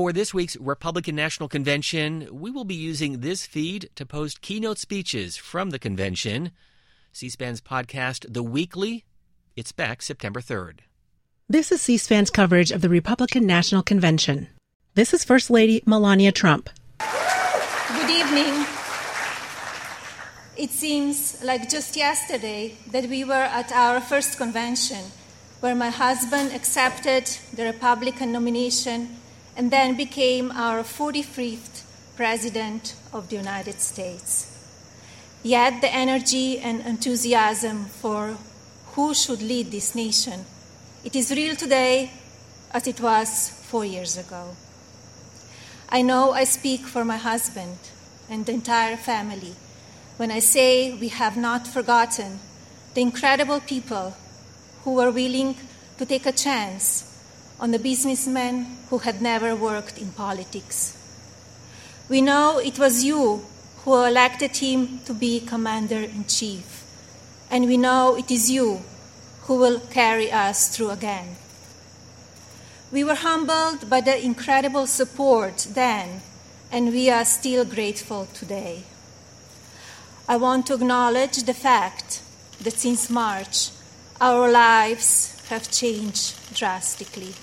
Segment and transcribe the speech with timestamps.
[0.00, 4.78] For this week's Republican National Convention, we will be using this feed to post keynote
[4.78, 6.52] speeches from the convention.
[7.12, 9.04] C SPAN's podcast, The Weekly,
[9.56, 10.78] it's back September 3rd.
[11.50, 14.48] This is C SPAN's coverage of the Republican National Convention.
[14.94, 16.70] This is First Lady Melania Trump.
[16.98, 18.64] Good evening.
[20.56, 25.04] It seems like just yesterday that we were at our first convention
[25.60, 29.19] where my husband accepted the Republican nomination
[29.60, 31.82] and then became our 45th
[32.16, 34.56] President of the United States.
[35.42, 38.38] Yet the energy and enthusiasm for
[38.92, 40.46] who should lead this nation,
[41.04, 42.10] it is real today
[42.72, 44.56] as it was four years ago.
[45.90, 47.76] I know I speak for my husband
[48.30, 49.56] and the entire family
[50.16, 52.40] when I say we have not forgotten
[52.94, 54.16] the incredible people
[54.84, 55.54] who were willing
[55.98, 57.09] to take a chance
[57.60, 60.96] on a businessman who had never worked in politics.
[62.08, 63.44] We know it was you
[63.84, 66.84] who elected him to be commander in chief,
[67.50, 68.80] and we know it is you
[69.42, 71.36] who will carry us through again.
[72.90, 76.22] We were humbled by the incredible support then,
[76.72, 78.84] and we are still grateful today.
[80.26, 82.22] I want to acknowledge the fact
[82.62, 83.68] that since March,
[84.18, 87.34] our lives have changed drastically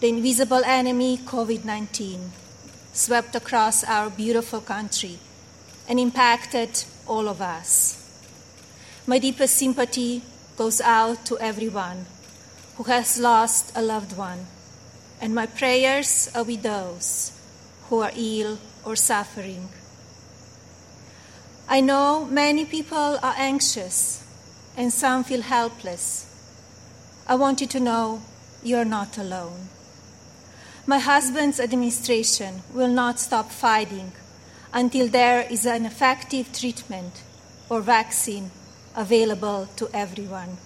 [0.00, 2.32] the invisible enemy, COVID 19,
[2.92, 5.18] swept across our beautiful country
[5.86, 7.98] and impacted all of us.
[9.06, 10.22] My deepest sympathy
[10.56, 12.06] goes out to everyone
[12.76, 14.46] who has lost a loved one,
[15.20, 17.38] and my prayers are with those
[17.90, 19.68] who are ill or suffering.
[21.68, 24.24] I know many people are anxious
[24.78, 26.24] and some feel helpless.
[27.28, 28.22] I want you to know
[28.62, 29.68] you're not alone.
[30.86, 34.12] My husband's administration will not stop fighting
[34.72, 37.22] until there is an effective treatment
[37.68, 38.50] or vaccine
[38.96, 40.56] available to everyone.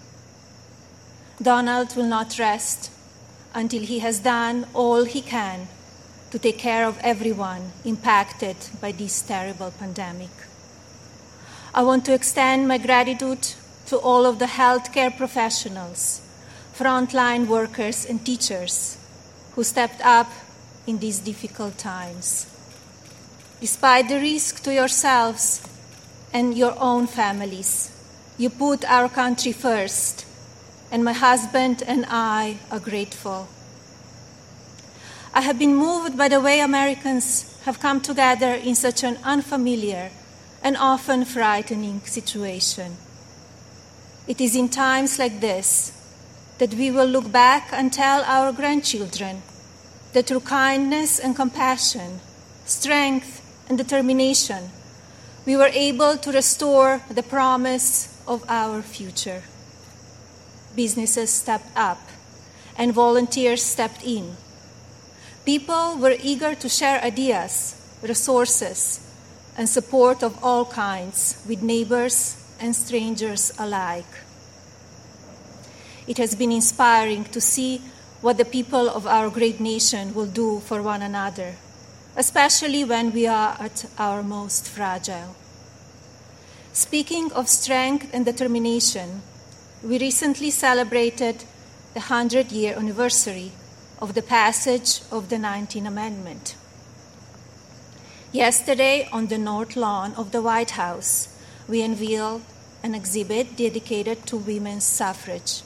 [1.42, 2.92] Donald will not rest
[3.54, 5.66] until he has done all he can
[6.30, 10.30] to take care of everyone impacted by this terrible pandemic.
[11.74, 13.48] I want to extend my gratitude
[13.86, 16.22] to all of the healthcare professionals,
[16.72, 19.03] frontline workers, and teachers
[19.54, 20.30] who stepped up
[20.86, 22.46] in these difficult times.
[23.60, 25.62] Despite the risk to yourselves
[26.32, 27.90] and your own families,
[28.36, 30.26] you put our country first,
[30.90, 33.48] and my husband and I are grateful.
[35.32, 40.10] I have been moved by the way Americans have come together in such an unfamiliar
[40.62, 42.96] and often frightening situation.
[44.26, 45.92] It is in times like this
[46.58, 49.42] that we will look back and tell our grandchildren
[50.12, 52.20] that through kindness and compassion,
[52.64, 54.70] strength and determination,
[55.46, 59.42] we were able to restore the promise of our future.
[60.74, 62.00] Businesses stepped up
[62.76, 64.36] and volunteers stepped in.
[65.44, 69.00] People were eager to share ideas, resources,
[69.56, 74.23] and support of all kinds with neighbors and strangers alike.
[76.06, 77.80] It has been inspiring to see
[78.20, 81.56] what the people of our great nation will do for one another,
[82.16, 85.36] especially when we are at our most fragile.
[86.72, 89.22] Speaking of strength and determination,
[89.82, 91.44] we recently celebrated
[91.94, 93.52] the 100 year anniversary
[94.00, 96.56] of the passage of the 19th Amendment.
[98.32, 101.28] Yesterday, on the North Lawn of the White House,
[101.68, 102.42] we unveiled
[102.82, 105.62] an exhibit dedicated to women's suffrage.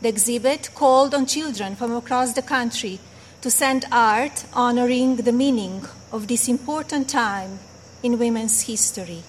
[0.00, 3.00] The exhibit called on children from across the country
[3.40, 7.58] to send art honoring the meaning of this important time
[8.02, 9.22] in women's history.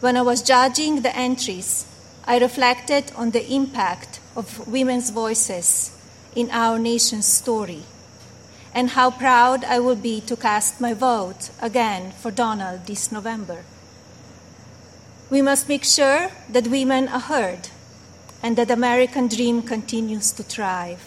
[0.00, 1.86] When I was judging the entries,
[2.24, 5.90] I reflected on the impact of women's voices
[6.36, 7.82] in our nation's story
[8.72, 13.64] and how proud I will be to cast my vote again for Donald this November.
[15.30, 17.70] We must make sure that women are heard
[18.42, 21.02] and that American dream continues to thrive.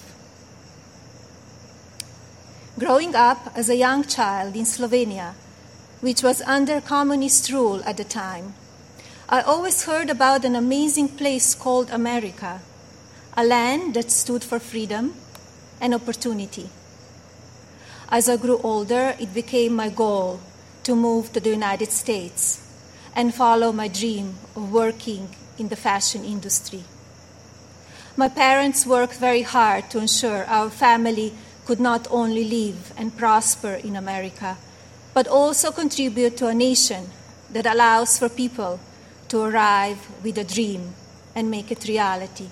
[2.77, 5.33] Growing up as a young child in Slovenia,
[6.01, 8.53] which was under communist rule at the time,
[9.29, 12.59] I always heard about an amazing place called America,
[13.37, 15.13] a land that stood for freedom
[15.79, 16.69] and opportunity.
[18.09, 20.41] As I grew older, it became my goal
[20.83, 22.67] to move to the United States
[23.15, 26.83] and follow my dream of working in the fashion industry.
[28.21, 31.33] My parents worked very hard to ensure our family
[31.65, 34.57] could not only live and prosper in America,
[35.15, 37.09] but also contribute to a nation
[37.49, 38.79] that allows for people
[39.29, 40.93] to arrive with a dream
[41.33, 42.49] and make it reality.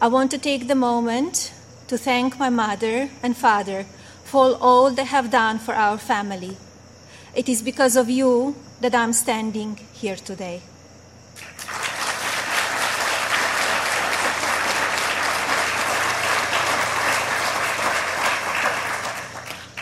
[0.00, 1.52] I want to take the moment
[1.86, 3.86] to thank my mother and father
[4.24, 6.56] for all they have done for our family.
[7.32, 10.62] It is because of you that I'm standing here today.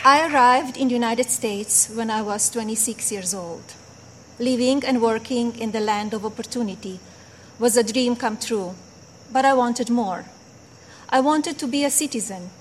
[0.07, 3.73] I arrived in the United States when I was 26 years old.
[4.37, 6.99] Living and working in the land of opportunity
[7.57, 8.75] was a dream come true,
[9.33, 10.25] but I wanted more.
[11.09, 12.51] I wanted to be a citizen.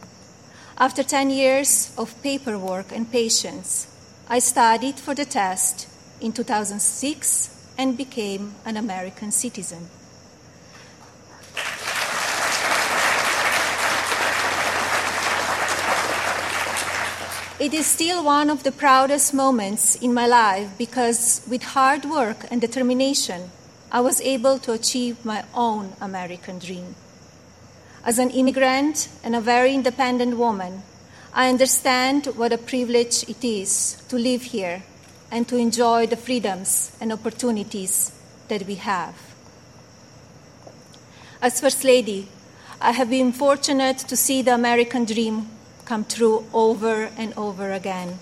[0.79, 3.89] After 10 years of paperwork and patience,
[4.27, 5.87] I studied for the test
[6.23, 9.91] in 2006 and became an American citizen.
[17.65, 22.45] It is still one of the proudest moments in my life because, with hard work
[22.51, 23.51] and determination,
[23.91, 26.95] I was able to achieve my own American dream.
[28.05, 30.83] As an immigrant and a very independent woman,
[31.33, 34.83] I understand what a privilege it is to live here
[35.31, 38.13] and to enjoy the freedoms and opportunities
[38.49, 39.15] that we have.
[41.41, 42.29] As First Lady,
[42.79, 45.49] I have been fortunate to see the American dream
[45.85, 48.19] come true over and over again.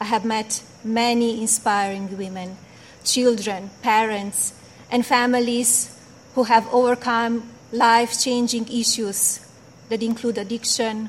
[0.00, 2.56] I have met many inspiring women,
[3.04, 4.52] children, parents,
[4.90, 5.96] and families
[6.34, 9.40] who have overcome life changing issues
[9.88, 11.08] that include addiction,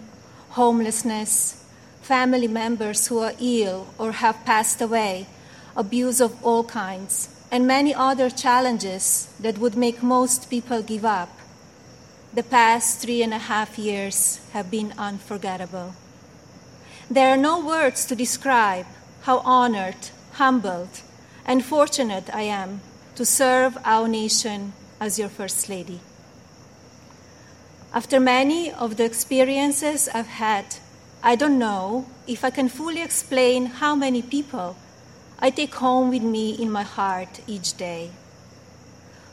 [0.49, 1.63] homelessness,
[2.01, 5.27] family members who are ill or have passed away,
[5.75, 11.34] abuse of all kinds, and many other challenges that would make most people give up
[12.35, 15.95] the past three and a half years have been unforgettable.
[17.09, 18.85] There are no words to describe
[19.21, 21.01] how honored, humbled,
[21.45, 22.81] and fortunate I am
[23.15, 26.01] to serve our nation as your First Lady.
[27.93, 30.65] After many of the experiences I've had,
[31.23, 34.75] I don't know if I can fully explain how many people
[35.39, 38.11] I take home with me in my heart each day.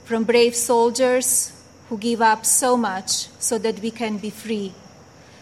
[0.05, 1.53] From brave soldiers
[1.93, 4.73] who give up so much so that we can be free,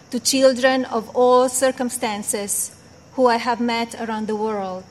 [0.09, 2.75] to children of all circumstances
[3.13, 4.83] who I have met around the world.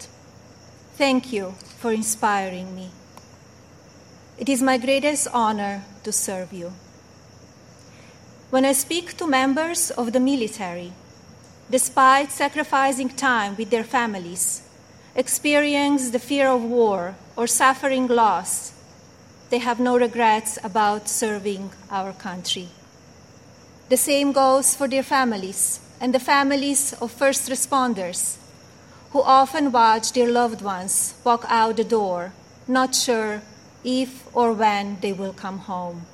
[0.96, 2.88] Thank you for inspiring me.
[4.38, 6.72] It is my greatest honor to serve you.
[8.48, 10.94] When I speak to members of the military,
[11.70, 14.62] despite sacrificing time with their families,
[15.14, 18.72] experience the fear of war or suffering loss,
[19.50, 22.68] they have no regrets about serving our country.
[23.88, 28.36] The same goes for their families and the families of first responders
[29.10, 32.32] who often watch their loved ones walk out the door,
[32.68, 33.42] not sure
[33.82, 36.06] if or when they will come home.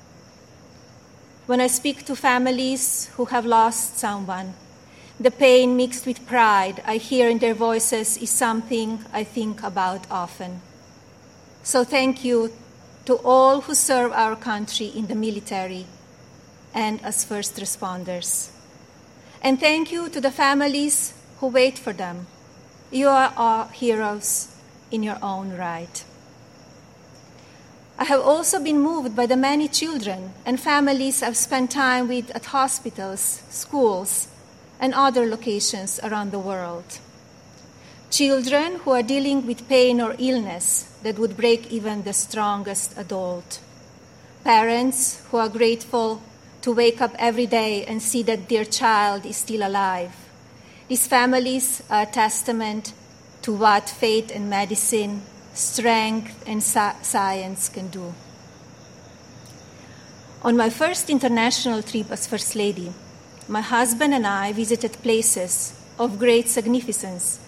[1.45, 4.55] When I speak to families who have lost someone,
[5.19, 10.05] the pain mixed with pride I hear in their voices is something I think about
[10.09, 10.61] often.
[11.63, 12.51] So thank you
[13.07, 15.85] to all who serve our country in the military
[16.73, 18.49] and as first responders.
[19.41, 22.27] And thank you to the families who wait for them.
[22.91, 24.53] You are our heroes
[24.91, 26.03] in your own right.
[27.97, 32.29] I have also been moved by the many children and families I've spent time with
[32.35, 34.27] at hospitals, schools,
[34.81, 36.99] and other locations around the world.
[38.11, 43.61] Children who are dealing with pain or illness that would break even the strongest adult.
[44.43, 46.21] Parents who are grateful
[46.61, 50.11] to wake up every day and see that their child is still alive.
[50.89, 52.91] These families are a testament
[53.43, 55.21] to what faith and medicine,
[55.53, 58.13] strength and science can do.
[60.43, 62.91] On my first international trip as First Lady,
[63.47, 67.39] my husband and I visited places of great significance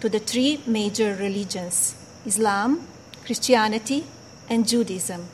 [0.00, 1.94] to the three major religions
[2.26, 2.88] Islam,
[3.26, 4.04] Christianity,
[4.48, 5.26] and Judaism.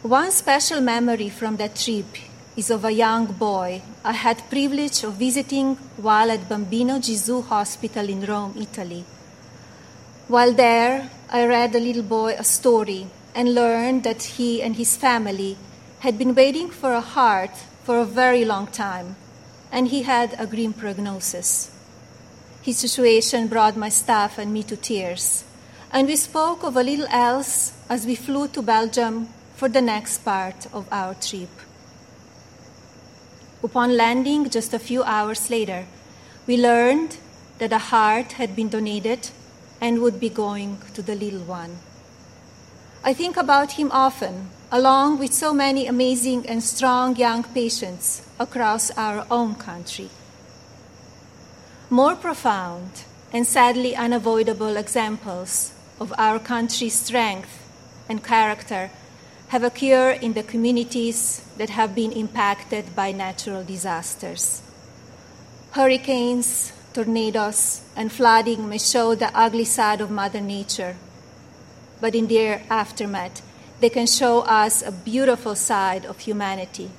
[0.00, 2.06] One special memory from that trip
[2.56, 8.08] is of a young boy I had privilege of visiting while at Bambino Gesù Hospital
[8.08, 9.04] in Rome, Italy.
[10.28, 14.96] While there, I read the little boy a story and learned that he and his
[14.96, 15.58] family
[16.00, 19.16] had been waiting for a heart for a very long time,
[19.70, 21.70] and he had a grim prognosis.
[22.62, 25.44] His situation brought my staff and me to tears,
[25.92, 30.24] and we spoke of a little else as we flew to Belgium for the next
[30.24, 31.50] part of our trip.
[33.62, 35.86] upon landing just a few hours later,
[36.48, 37.16] we learned
[37.58, 39.28] that a heart had been donated
[39.80, 41.76] and would be going to the little one.
[43.04, 48.90] I think about him often, along with so many amazing and strong young patients across
[48.92, 50.10] our own country.
[51.88, 55.72] More profound and sadly unavoidable examples
[56.02, 57.54] of our country's strength
[58.08, 58.90] and character
[59.48, 64.62] have occurred in the communities that have been impacted by natural disasters.
[65.70, 70.96] Hurricanes, tornadoes, and flooding may show the ugly side of Mother Nature,
[72.00, 73.40] but in their aftermath,
[73.80, 76.90] they can show us a beautiful side of humanity.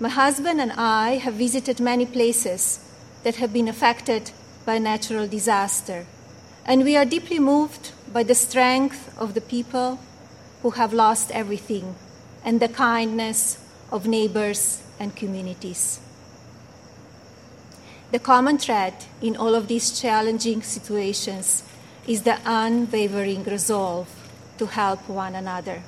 [0.00, 2.80] My husband and I have visited many places
[3.24, 4.30] that have been affected
[4.64, 6.06] by natural disaster,
[6.64, 9.98] and we are deeply moved by the strength of the people
[10.62, 11.94] who have lost everything
[12.44, 13.58] and the kindness
[13.90, 16.00] of neighbors and communities.
[18.12, 21.62] The common thread in all of these challenging situations
[22.06, 24.08] is the unwavering resolve
[24.58, 25.82] to help one another.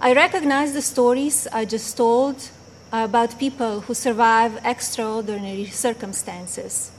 [0.00, 2.48] I recognize the stories I just told
[2.90, 6.90] about people who survive extraordinary circumstances.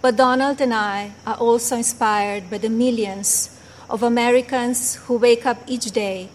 [0.00, 3.50] But Donald and I are also inspired by the millions
[3.90, 6.28] of Americans who wake up each day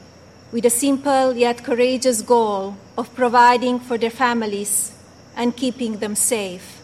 [0.51, 4.91] with a simple yet courageous goal of providing for their families
[5.35, 6.81] and keeping them safe.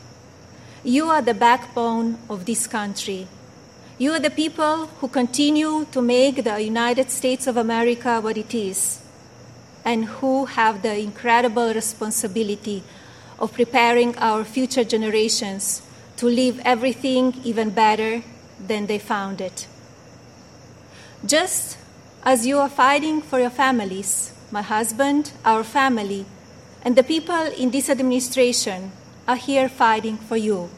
[0.84, 3.28] You are the backbone of this country.
[3.98, 8.56] You are the people who continue to make the United States of America what it
[8.56, 9.02] is,
[9.84, 12.84] and who have the incredible responsibility
[13.38, 15.82] of preparing our future generations
[16.20, 18.22] to leave everything even better
[18.60, 19.68] than they found it.
[21.26, 21.78] Just
[22.24, 26.26] as you are fighting for your families, my husband, our family,
[26.84, 28.92] and the people in this administration
[29.30, 30.70] are here fighting for you.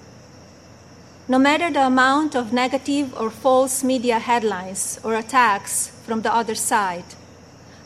[1.28, 6.54] No matter the amount of negative or false media headlines or attacks from the other
[6.54, 7.16] side,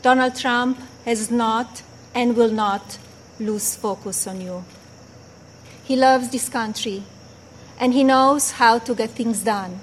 [0.02, 1.82] Donald Trump has not
[2.14, 2.98] and will not
[3.40, 4.62] lose focus on you.
[5.84, 7.02] He loves this country
[7.78, 9.80] and he knows how to get things done.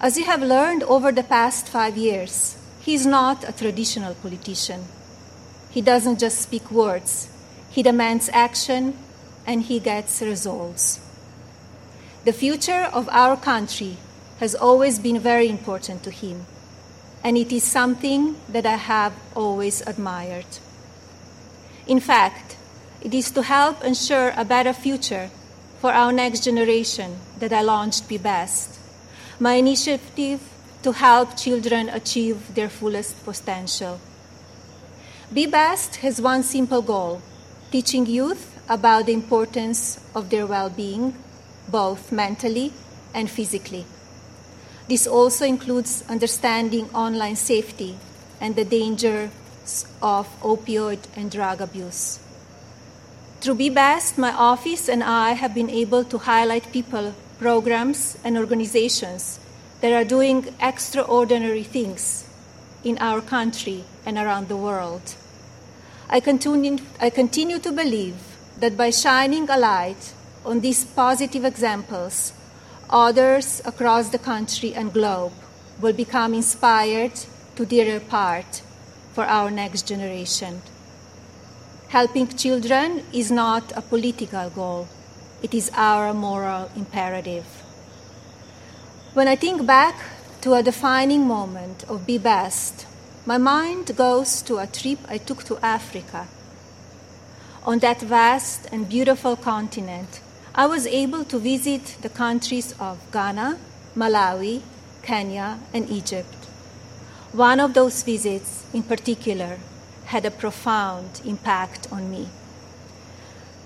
[0.00, 4.84] As you have learned over the past five years, he is not a traditional politician.
[5.70, 7.28] He doesn't just speak words,
[7.70, 8.96] he demands action
[9.46, 11.00] and he gets results.
[12.24, 13.96] The future of our country
[14.40, 16.46] has always been very important to him,
[17.24, 20.46] and it is something that I have always admired.
[21.86, 22.56] In fact,
[23.00, 25.30] it is to help ensure a better future
[25.80, 28.78] for our next generation that I launched Be Best
[29.40, 30.40] my initiative
[30.82, 34.00] to help children achieve their fullest potential.
[35.32, 37.22] Be Best has one simple goal
[37.70, 41.14] teaching youth about the importance of their well being,
[41.68, 42.72] both mentally
[43.14, 43.86] and physically.
[44.88, 47.96] This also includes understanding online safety
[48.40, 49.30] and the dangers
[50.02, 52.18] of opioid and drug abuse.
[53.40, 58.36] Through Be Best, my office and I have been able to highlight people programs, and
[58.36, 59.38] organizations
[59.80, 62.26] that are doing extraordinary things
[62.84, 65.14] in our country and around the world.
[66.10, 68.16] I continue, I continue to believe
[68.58, 70.12] that by shining a light
[70.44, 72.32] on these positive examples,
[72.90, 75.32] others across the country and globe
[75.80, 77.14] will become inspired
[77.54, 78.62] to do their part
[79.12, 80.62] for our next generation.
[81.88, 84.88] Helping children is not a political goal,
[85.42, 87.46] it is our moral imperative.
[89.14, 89.96] When I think back
[90.42, 92.86] to a defining moment of Be Best,
[93.24, 96.28] my mind goes to a trip I took to Africa.
[97.64, 100.20] On that vast and beautiful continent,
[100.54, 103.58] I was able to visit the countries of Ghana,
[103.96, 104.60] Malawi,
[105.02, 106.34] Kenya, and Egypt.
[107.32, 109.58] One of those visits, in particular,
[110.08, 112.28] had a profound impact on me.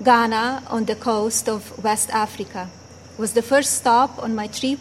[0.02, 2.68] Ghana, on the coast of West Africa,
[3.16, 4.80] was the first stop on my trip,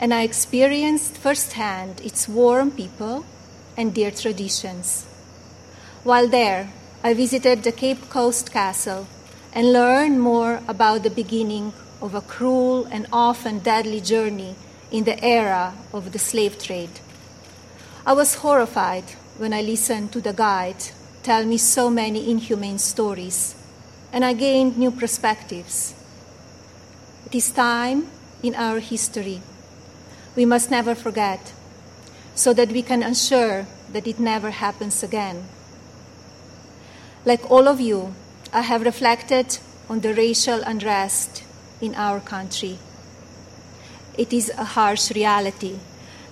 [0.00, 3.24] and I experienced firsthand its warm people
[3.76, 5.06] and their traditions.
[6.02, 6.72] While there,
[7.04, 9.06] I visited the Cape Coast Castle
[9.52, 14.56] and learned more about the beginning of a cruel and often deadly journey
[14.90, 17.00] in the era of the slave trade.
[18.04, 19.04] I was horrified
[19.38, 20.84] when I listened to the guide
[21.22, 23.54] tell me so many inhumane stories
[24.12, 25.94] and I gained new perspectives.
[27.26, 28.08] It is time
[28.42, 29.42] in our history
[30.38, 31.52] we must never forget
[32.34, 35.48] so that we can ensure that it never happens again.
[37.24, 38.14] Like all of you,
[38.52, 41.42] I have reflected on the racial unrest
[41.80, 42.78] in our country.
[44.16, 45.80] It is a harsh reality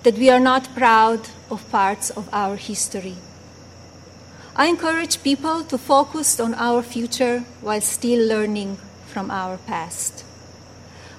[0.03, 3.15] that we are not proud of parts of our history.
[4.55, 10.25] I encourage people to focus on our future while still learning from our past.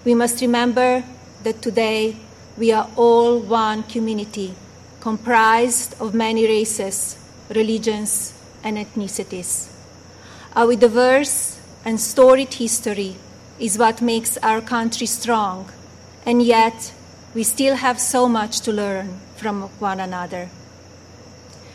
[0.05, 1.05] We must remember
[1.45, 2.17] that today
[2.57, 4.55] we are all one community
[5.01, 7.17] comprised of many races,
[7.55, 9.71] religions, and ethnicities.
[10.57, 13.15] Our diverse and storied history
[13.61, 15.71] is what makes our country strong,
[16.27, 16.93] and yet
[17.35, 20.49] we still have so much to learn from one another.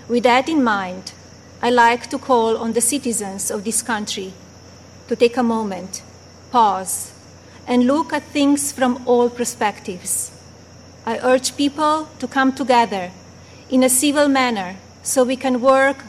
[0.07, 1.13] With that in mind,
[1.61, 4.33] I like to call on the citizens of this country
[5.07, 6.03] to take a moment,
[6.51, 7.13] pause,
[7.65, 10.31] and look at things from all perspectives.
[11.05, 13.11] I urge people to come together
[13.69, 16.03] in a civil manner so we can work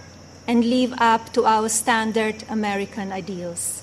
[0.46, 3.82] and live up to our standard American ideals.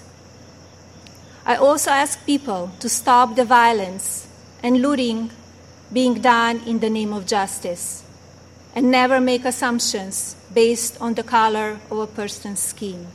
[1.46, 4.28] I also ask people to stop the violence
[4.62, 5.32] and looting
[5.92, 8.04] being done in the name of justice
[8.74, 13.08] and never make assumptions based on the color of a person's skin.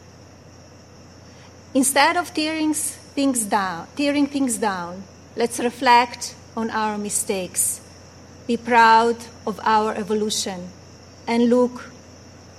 [1.74, 5.02] Instead of tearing things down, tearing things down,
[5.36, 7.80] let's reflect on our mistakes,
[8.46, 9.16] be proud
[9.46, 10.68] of our evolution,
[11.26, 11.90] and look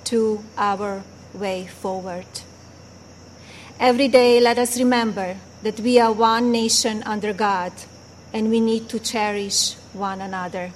[0.04, 2.26] to our way forward.
[3.80, 7.72] Every day, let us remember that we are one nation under God
[8.34, 10.72] and we need to cherish one another.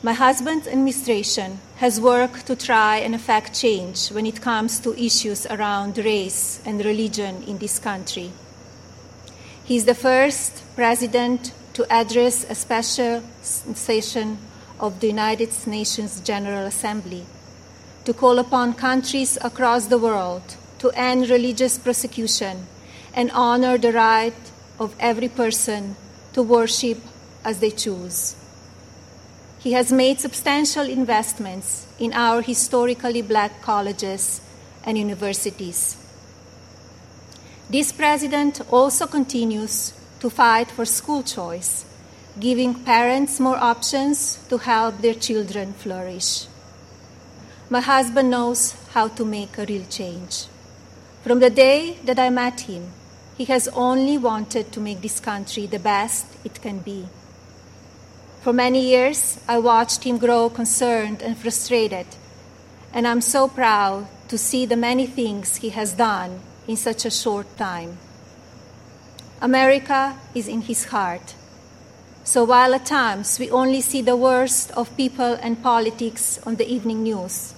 [0.00, 5.44] My husband's administration has worked to try and effect change when it comes to issues
[5.46, 8.30] around race and religion in this country.
[9.64, 14.38] He is the first president to address a special session
[14.78, 17.26] of the United Nations General Assembly
[18.04, 22.66] to call upon countries across the world to end religious persecution
[23.14, 25.96] and honor the right of every person
[26.32, 26.98] to worship
[27.44, 28.36] as they choose.
[29.58, 34.40] He has made substantial investments in our historically black colleges
[34.84, 35.96] and universities.
[37.68, 41.84] This president also continues to fight for school choice,
[42.38, 46.46] giving parents more options to help their children flourish.
[47.68, 50.46] My husband knows how to make a real change.
[51.22, 52.92] From the day that I met him,
[53.38, 57.06] he has only wanted to make this country the best it can be.
[58.42, 62.06] For many years, I watched him grow concerned and frustrated,
[62.92, 67.10] and I'm so proud to see the many things he has done in such a
[67.10, 67.98] short time.
[69.40, 71.34] America is in his heart.
[72.24, 76.66] So while at times we only see the worst of people and politics on the
[76.66, 77.54] evening news,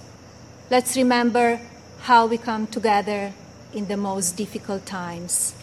[0.69, 1.59] let's remember
[2.01, 3.33] how we come together
[3.73, 5.55] in the most difficult times.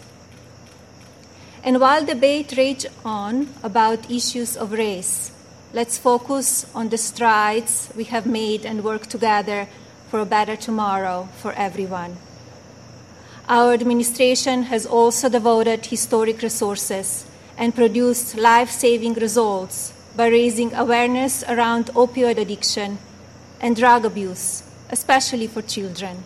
[1.64, 5.32] And while debate rages on about issues of race,
[5.72, 9.68] let's focus on the strides we have made and work together
[10.08, 12.16] for a better tomorrow for everyone.
[13.48, 21.42] Our administration has also devoted historic resources and produced life saving results by raising awareness
[21.48, 22.98] around opioid addiction
[23.60, 26.22] and drug abuse, especially for children.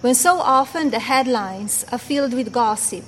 [0.00, 3.04] When so often the headlines are filled with gossip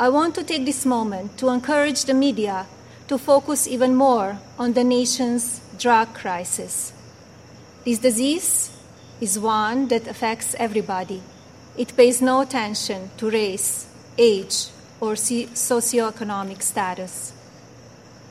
[0.00, 2.66] I want to take this moment to encourage the media
[3.08, 6.92] to focus even more on the nation's drug crisis.
[7.84, 8.70] This disease
[9.20, 11.20] is one that affects everybody.
[11.76, 14.68] It pays no attention to race, age,
[15.00, 17.32] or socioeconomic status.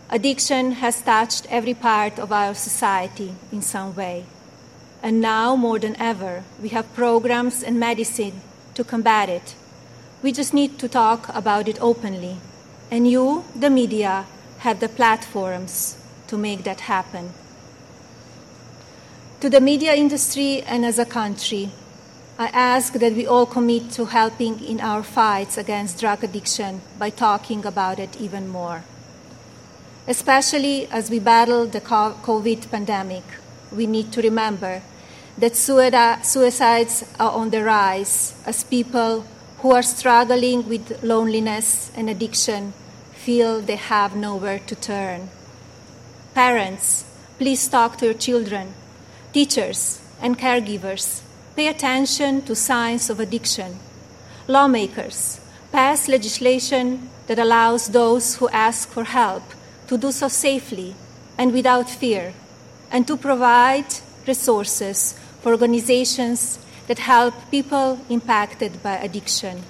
[0.10, 4.24] Addiction has touched every part of our society in some way.
[5.04, 8.40] And now, more than ever, we have programs and medicine
[8.76, 9.56] to combat it
[10.24, 12.38] we just need to talk about it openly.
[12.90, 14.26] And you, the media,
[14.60, 17.32] have the platforms to make that happen.
[19.42, 21.70] To the media industry and as a country,
[22.40, 27.10] I ask that we all commit to helping in our fights against drug addiction by
[27.10, 28.84] talking about it even more.
[30.08, 33.24] Especially as we battle the COVID pandemic,
[33.72, 34.82] we need to remember
[35.38, 39.26] that suicides are on the rise as people
[39.60, 42.74] who are struggling with loneliness and addiction
[43.14, 45.30] feel they have nowhere to turn.
[46.34, 47.06] Parents,
[47.38, 48.74] please talk to your children.
[49.34, 51.22] Teachers and caregivers,
[51.56, 53.80] pay attention to signs of addiction.
[54.48, 55.42] Lawmakers,
[55.72, 59.44] pass legislation that allows those who ask for help
[59.88, 60.96] to do so safely
[61.38, 62.34] and without fear,
[62.92, 63.86] and to provide
[64.26, 69.64] resources for organizations that help people impacted by addiction.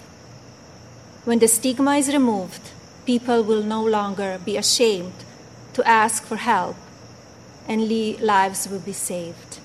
[1.25, 2.71] When the stigma is removed,
[3.05, 5.13] people will no longer be ashamed
[5.73, 6.75] to ask for help
[7.67, 7.89] and
[8.21, 9.59] lives will be saved.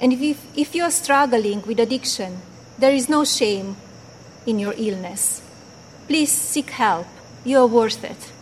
[0.00, 2.42] And if, if you are struggling with addiction,
[2.78, 3.76] there is no shame
[4.46, 5.42] in your illness.
[6.06, 7.06] Please seek help.
[7.44, 8.32] You are worth it.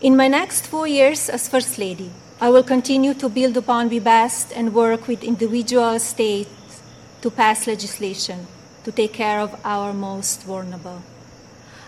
[0.00, 3.98] In my next four years as First Lady, I will continue to build upon Be
[3.98, 6.80] Best and work with individual states
[7.20, 8.46] to pass legislation
[8.84, 11.02] to take care of our most vulnerable.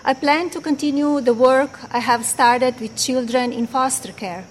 [0.05, 4.45] I plan to continue the work I have started with children in foster care,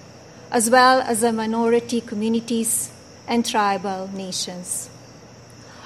[0.50, 2.90] as well as the minority communities
[3.28, 4.88] and tribal nations.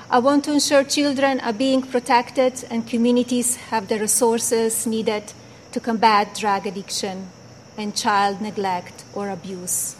[0.08, 5.32] I want to ensure children are being protected and communities have the resources needed
[5.72, 7.30] to combat drug addiction
[7.76, 9.96] and child neglect or abuse.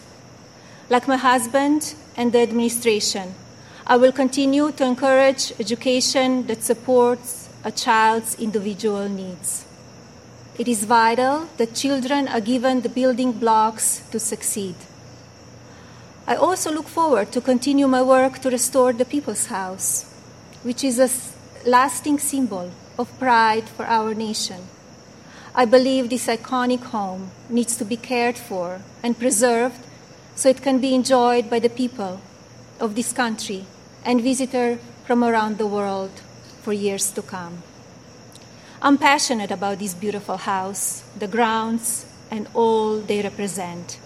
[0.87, 3.33] Like my husband and the administration,
[3.87, 9.65] I will continue to encourage education that supports a child's individual needs.
[10.59, 14.75] It is vital that children are given the building blocks to succeed.
[16.27, 20.05] I also look forward to continue my work to restore the People's House,
[20.61, 21.09] which is a
[21.67, 24.61] lasting symbol of pride for our nation.
[25.55, 29.84] I believe this iconic home needs to be cared for and preserved
[30.35, 32.21] so it can be enjoyed by the people
[32.79, 33.65] of this country
[34.03, 36.11] and visitors from around the world
[36.61, 37.63] for years to come.
[38.81, 43.99] I'm passionate about this beautiful house, the grounds, and all they represent.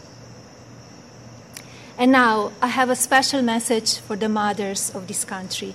[1.98, 5.74] And now I have a special message for the mothers of this country.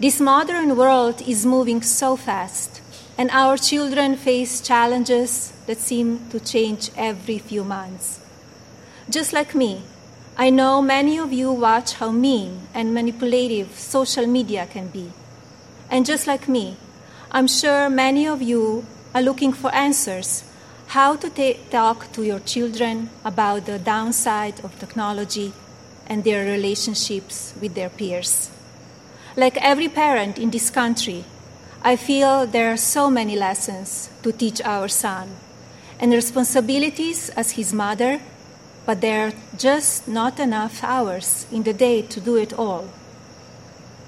[0.00, 2.80] This modern world is moving so fast,
[3.16, 8.25] and our children face challenges that seem to change every few months.
[9.08, 9.82] Just like me,
[10.36, 15.12] I know many of you watch how mean and manipulative social media can be.
[15.88, 16.76] And just like me,
[17.30, 20.42] I'm sure many of you are looking for answers
[20.88, 25.52] how to ta- talk to your children about the downside of technology
[26.08, 28.50] and their relationships with their peers.
[29.36, 31.24] Like every parent in this country,
[31.80, 35.36] I feel there are so many lessons to teach our son
[36.00, 38.20] and responsibilities as his mother
[38.86, 42.88] but there are just not enough hours in the day to do it all.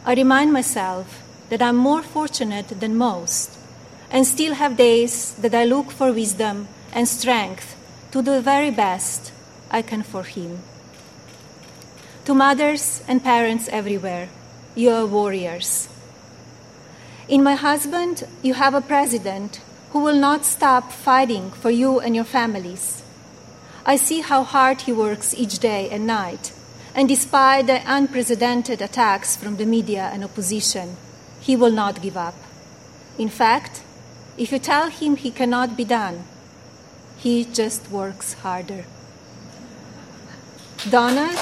[0.07, 3.59] I remind myself that I'm more fortunate than most
[4.11, 7.77] and still have days that I look for wisdom and strength
[8.13, 9.33] to do the very best
[9.71, 10.61] I can for him.
[12.25, 14.29] To mothers and parents everywhere,
[14.75, 15.89] you are warriors.
[17.27, 19.61] In my husband, you have a president
[19.91, 23.03] who will not stop fighting for you and your families.
[23.89, 26.53] I see how hard he works each day and night.
[26.95, 30.99] And despite the unprecedented attacks from the media and opposition,
[31.41, 32.35] he will not give up.
[33.17, 33.81] In fact,
[34.37, 36.25] if you tell him he cannot be done,
[37.17, 38.85] he just works harder.
[40.91, 41.39] Donald,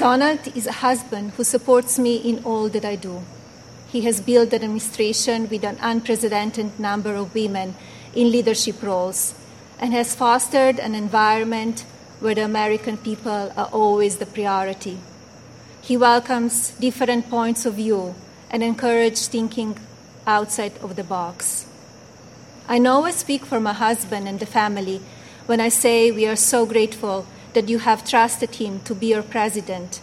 [0.00, 3.22] Donald is a husband who supports me in all that I do.
[3.90, 7.74] He has built an administration with an unprecedented number of women
[8.14, 9.34] in leadership roles
[9.78, 11.84] and has fostered an environment
[12.20, 14.98] where the American people are always the priority.
[15.80, 18.14] He welcomes different points of view
[18.50, 19.78] and encourages thinking
[20.26, 21.66] outside of the box.
[22.68, 25.00] I know I speak for my husband and the family
[25.46, 29.22] when I say we are so grateful that you have trusted him to be your
[29.22, 30.02] president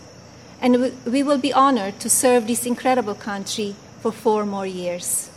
[0.66, 5.30] and we will be honored to serve this incredible country for four more years.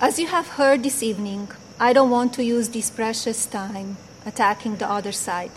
[0.00, 4.76] As you have heard this evening, I don't want to use this precious time attacking
[4.76, 5.52] the other side,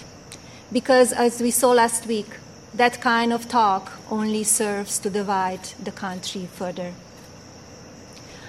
[0.74, 2.28] because as we saw last week,
[2.74, 6.92] that kind of talk only serves to divide the country further.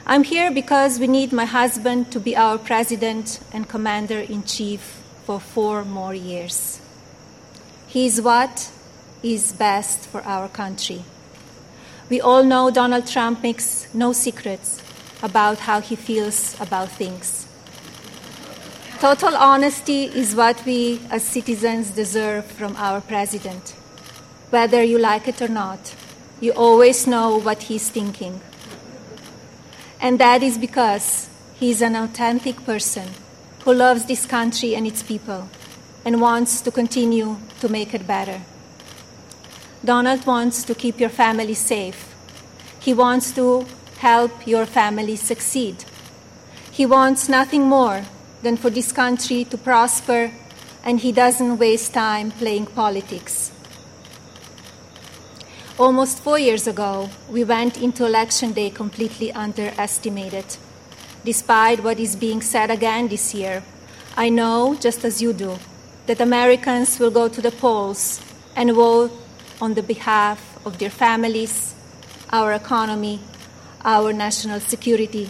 [0.09, 5.03] I'm here because we need my husband to be our president and commander in chief
[5.25, 6.81] for four more years.
[7.89, 8.71] He is what
[9.25, 11.03] is best for our country.
[12.09, 14.81] We all know Donald Trump makes no secrets
[15.25, 17.49] about how he feels about things.
[19.01, 23.71] Total honesty is what we as citizens deserve from our president.
[24.51, 25.97] Whether you like it or not,
[26.41, 28.41] you always know what he's thinking
[30.07, 33.09] and that is because he is an authentic person
[33.65, 35.49] who loves this country and its people
[36.05, 38.41] and wants to continue to make it better.
[39.85, 42.15] Donald wants to keep your family safe.
[42.79, 43.67] He wants to
[43.99, 45.85] help your family succeed.
[46.71, 48.05] He wants nothing more
[48.43, 50.31] than for this country to prosper,
[50.85, 53.51] and he doesn't waste time playing politics.
[55.79, 60.57] Almost four years ago, we went into Election Day completely underestimated.
[61.23, 63.63] Despite what is being said again this year,
[64.17, 65.59] I know, just as you do,
[66.07, 68.23] that Americans will go to the polls
[68.57, 69.13] and vote
[69.61, 71.75] on the behalf of their families,
[72.31, 73.21] our economy,
[73.85, 75.29] our national security,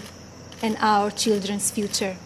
[0.63, 2.17] and our children's future.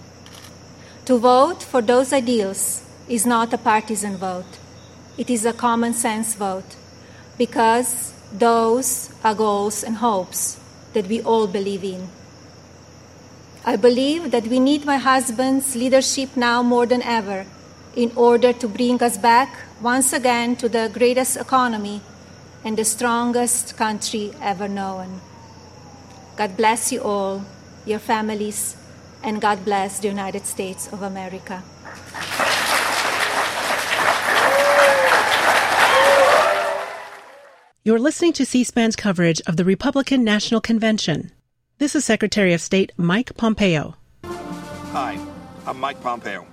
[1.07, 4.59] To vote for those ideals is not a partisan vote,
[5.17, 6.77] it is a common sense vote
[7.41, 10.61] because those are goals and hopes
[10.93, 12.09] that we all believe in.
[13.65, 17.47] I believe that we need my husband's leadership now more than ever
[17.97, 22.03] in order to bring us back once again to the greatest economy
[22.63, 25.21] and the strongest country ever known.
[26.37, 27.43] God bless you all,
[27.87, 28.77] your families,
[29.23, 31.63] and God bless the United States of America.
[37.83, 41.33] You're listening to C SPAN's coverage of the Republican National Convention.
[41.79, 43.97] This is Secretary of State Mike Pompeo.
[44.23, 45.19] Hi,
[45.67, 46.47] I'm Mike Pompeo.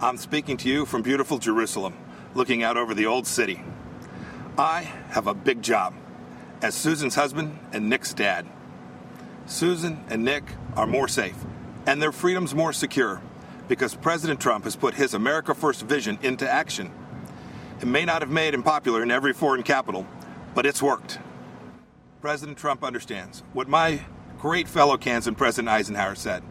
[0.00, 1.92] I'm speaking to you from beautiful Jerusalem,
[2.34, 3.62] looking out over the old city.
[4.56, 5.92] I have a big job
[6.62, 8.46] as Susan's husband and Nick's dad.
[9.44, 11.36] Susan and Nick are more safe,
[11.84, 13.20] and their freedom's more secure
[13.68, 16.90] because President Trump has put his America First vision into action.
[17.78, 20.06] It may not have made him popular in every foreign capital,
[20.56, 21.18] but it's worked.
[22.22, 24.00] President Trump understands what my
[24.38, 26.42] great fellow Kansan President Eisenhower said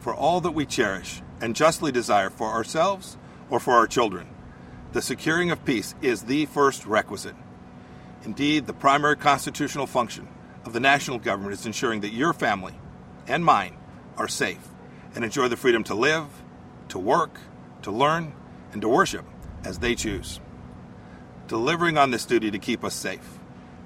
[0.00, 3.16] For all that we cherish and justly desire for ourselves
[3.48, 4.28] or for our children,
[4.92, 7.34] the securing of peace is the first requisite.
[8.22, 10.28] Indeed, the primary constitutional function
[10.66, 12.74] of the national government is ensuring that your family
[13.26, 13.78] and mine
[14.18, 14.68] are safe
[15.14, 16.26] and enjoy the freedom to live,
[16.88, 17.40] to work,
[17.80, 18.34] to learn,
[18.72, 19.24] and to worship
[19.64, 20.38] as they choose.
[21.52, 23.38] Delivering on this duty to keep us safe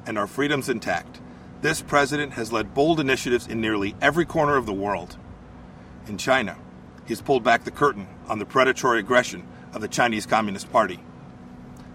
[0.06, 1.20] and our freedoms intact
[1.62, 5.16] this president has led bold initiatives in nearly every corner of the world.
[6.06, 6.56] In China,
[7.06, 11.00] he's pulled back the curtain on the predatory aggression of the Chinese Communist Party.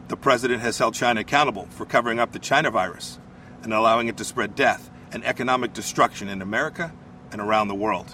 [0.10, 3.18] The president has held China accountable for covering up the China virus
[3.64, 6.92] and allowing it to spread death and economic destruction in America
[7.32, 8.14] and around the world.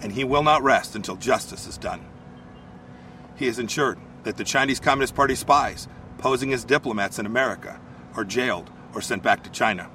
[0.00, 2.04] And he will not rest until justice is done.
[3.36, 5.86] He has ensured that the Chinese Communist Party spies
[6.24, 7.78] posing as diplomats in America
[8.14, 9.90] are jailed or sent back to China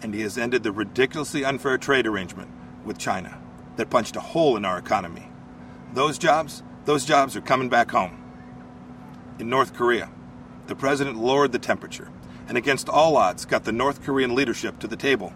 [0.00, 2.50] and he has ended the ridiculously unfair trade arrangement
[2.86, 3.38] with China
[3.76, 5.30] that punched a hole in our economy.
[5.92, 8.16] Those jobs, those jobs are coming back home.
[9.38, 10.10] In North Korea,
[10.68, 12.10] the president lowered the temperature
[12.48, 15.34] and against all odds got the North Korean leadership to the table.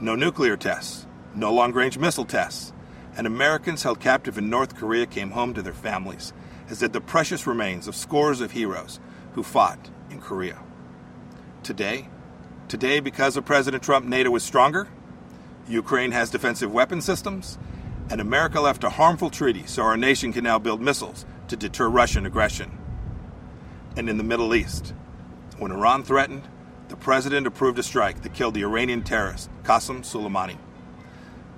[0.00, 1.06] No nuclear tests,
[1.36, 2.72] no long-range missile tests,
[3.16, 6.32] and Americans held captive in North Korea came home to their families,
[6.68, 9.00] as did the precious remains of scores of heroes
[9.32, 10.58] who fought in Korea.
[11.62, 12.08] Today,
[12.68, 14.88] Today, because of President Trump, NATO is stronger,
[15.66, 17.56] Ukraine has defensive weapon systems,
[18.10, 21.88] and America left a harmful treaty so our nation can now build missiles to deter
[21.88, 22.76] Russian aggression.
[23.96, 24.92] And in the Middle East,
[25.56, 26.46] when Iran threatened,
[26.88, 30.58] the president approved a strike that killed the Iranian terrorist Qasem Soleimani.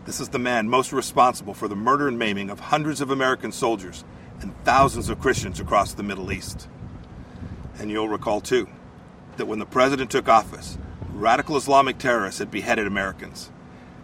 [0.04, 3.50] This is the man most responsible for the murder and maiming of hundreds of American
[3.50, 4.04] soldiers
[4.40, 6.68] and thousands of Christians across the Middle East.
[7.78, 8.68] And you'll recall, too,
[9.36, 10.78] that when the president took office,
[11.12, 13.50] radical Islamic terrorists had beheaded Americans,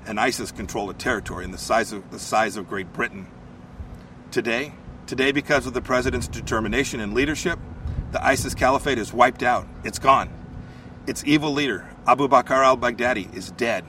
[0.06, 3.26] and ISIS controlled a territory in the size of the size of Great Britain.
[4.30, 4.72] Today,
[5.06, 7.58] today because of the president's determination and leadership,
[8.12, 9.66] the ISIS caliphate is wiped out.
[9.84, 10.30] It's gone.
[11.06, 13.84] Its evil leader, Abu Bakr al-Baghdadi, is dead,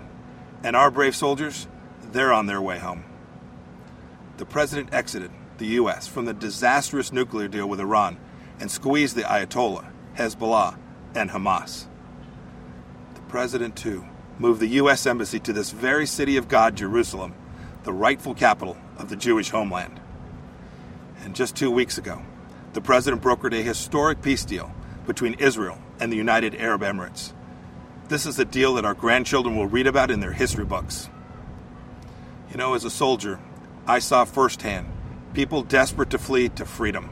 [0.64, 1.68] and our brave soldiers,
[2.12, 3.04] they're on their way home.
[4.38, 8.18] The president exited the US from the disastrous nuclear deal with Iran
[8.60, 10.78] and squeeze the Ayatollah, Hezbollah,
[11.16, 11.86] and Hamas.
[13.16, 14.06] The president, too,
[14.40, 15.06] moved the U.S.
[15.06, 17.34] Embassy to this very city of God, Jerusalem,
[17.84, 20.00] the rightful capital of the Jewish homeland.
[21.24, 22.22] And just two weeks ago,
[22.74, 24.72] the President brokered a historic peace deal
[25.06, 27.34] between Israel and the United Arab Emirates.
[28.08, 31.10] This is a deal that our grandchildren will read about in their history books.
[32.52, 33.40] You know, as a soldier,
[33.86, 34.88] I saw firsthand
[35.34, 37.10] people desperate to flee to freedom.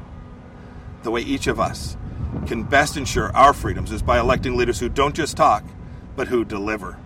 [1.04, 1.98] The way each of us
[2.48, 5.64] can best ensure our freedoms is by electing leaders who don't just talk,
[6.16, 6.98] but who deliver.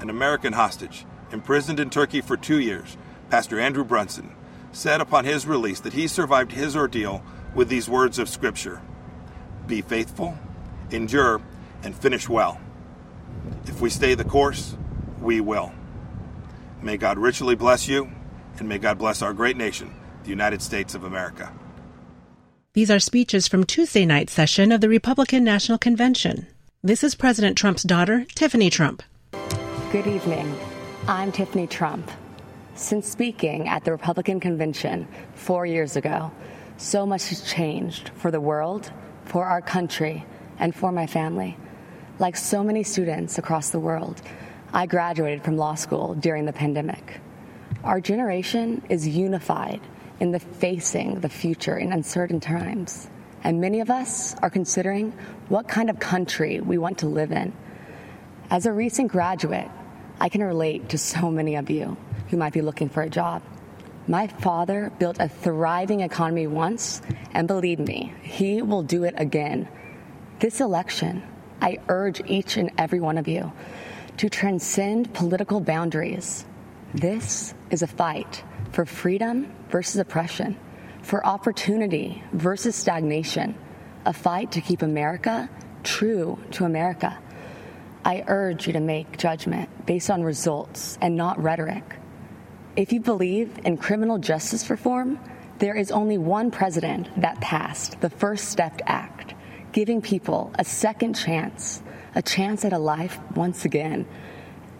[0.00, 2.96] An American hostage, imprisoned in Turkey for two years,
[3.30, 4.34] Pastor Andrew Brunson,
[4.72, 7.22] said upon his release that he survived his ordeal
[7.54, 8.80] with these words of Scripture
[9.66, 10.36] Be faithful,
[10.90, 11.40] endure,
[11.82, 12.60] and finish well.
[13.64, 14.76] If we stay the course,
[15.20, 15.72] we will.
[16.82, 18.10] May God richly bless you,
[18.58, 21.52] and may God bless our great nation, the United States of America.
[22.74, 26.46] These are speeches from Tuesday night's session of the Republican National Convention.
[26.82, 29.02] This is President Trump's daughter, Tiffany Trump.
[29.92, 30.54] Good evening.
[31.06, 32.10] I'm Tiffany Trump.
[32.74, 36.32] Since speaking at the Republican Convention four years ago,
[36.76, 38.90] so much has changed for the world,
[39.24, 40.26] for our country,
[40.58, 41.56] and for my family.
[42.18, 44.20] Like so many students across the world,
[44.72, 47.20] I graduated from law school during the pandemic.
[47.84, 49.82] Our generation is unified
[50.18, 53.10] in the facing the future in uncertain times.
[53.42, 55.12] And many of us are considering
[55.50, 57.52] what kind of country we want to live in.
[58.48, 59.68] As a recent graduate,
[60.18, 61.98] I can relate to so many of you
[62.30, 63.42] who might be looking for a job.
[64.08, 67.02] My father built a thriving economy once,
[67.34, 69.68] and believe me, he will do it again.
[70.38, 71.22] This election,
[71.60, 73.52] I urge each and every one of you
[74.16, 76.46] to transcend political boundaries.
[76.94, 80.56] This is a fight for freedom versus oppression,
[81.02, 83.56] for opportunity versus stagnation,
[84.06, 85.50] a fight to keep America
[85.82, 87.18] true to America.
[88.04, 91.96] I urge you to make judgment based on results and not rhetoric.
[92.76, 95.18] If you believe in criminal justice reform,
[95.58, 99.34] there is only one president that passed the First Step Act,
[99.72, 101.82] giving people a second chance,
[102.14, 104.06] a chance at a life once again.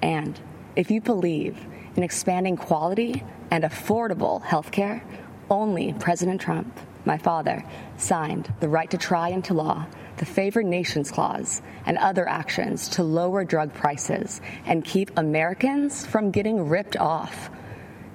[0.00, 0.38] And
[0.76, 1.58] if you believe
[1.96, 5.02] in expanding quality and affordable health care,
[5.50, 7.64] only President Trump, my father,
[7.96, 13.02] signed the right to try into law the Favored Nations Clause and other actions to
[13.02, 17.50] lower drug prices and keep Americans from getting ripped off.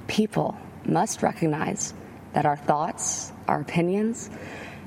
[0.07, 1.93] People must recognize
[2.33, 4.29] that our thoughts, our opinions,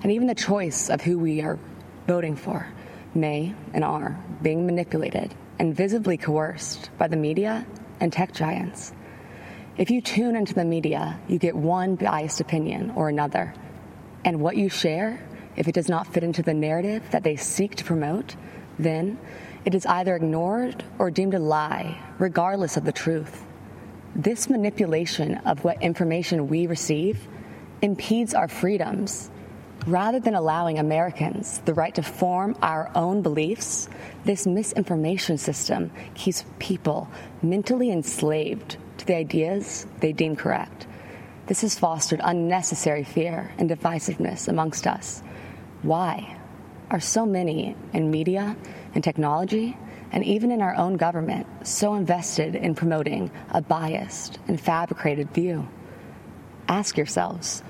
[0.03, 1.59] and even the choice of who we are
[2.07, 2.67] voting for
[3.15, 7.67] may and are being manipulated and visibly coerced by the media
[8.03, 8.93] and tech giants.
[9.77, 13.55] If you tune into the media, you get one biased opinion or another.
[14.25, 17.77] And what you share, if it does not fit into the narrative that they seek
[17.77, 18.35] to promote,
[18.77, 19.19] then
[19.65, 23.47] it is either ignored or deemed a lie, regardless of the truth.
[24.17, 27.29] This manipulation of what information we receive
[27.83, 29.31] impedes our freedoms.
[29.87, 33.89] Rather than allowing Americans the right to form our own beliefs,
[34.25, 37.09] this misinformation system keeps people
[37.43, 40.87] mentally enslaved to the ideas they deem correct.
[41.47, 45.21] This has fostered unnecessary fear and divisiveness amongst us.
[45.83, 46.39] Why
[46.91, 48.57] are so many in media
[48.95, 49.77] and technology
[50.13, 55.67] and even in our own government, so invested in promoting a biased and fabricated view.
[56.69, 57.63] Ask yourselves,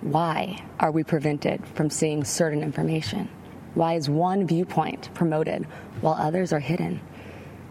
[0.00, 3.28] why are we prevented from seeing certain information?
[3.74, 5.64] Why is one viewpoint promoted
[6.00, 7.00] while others are hidden?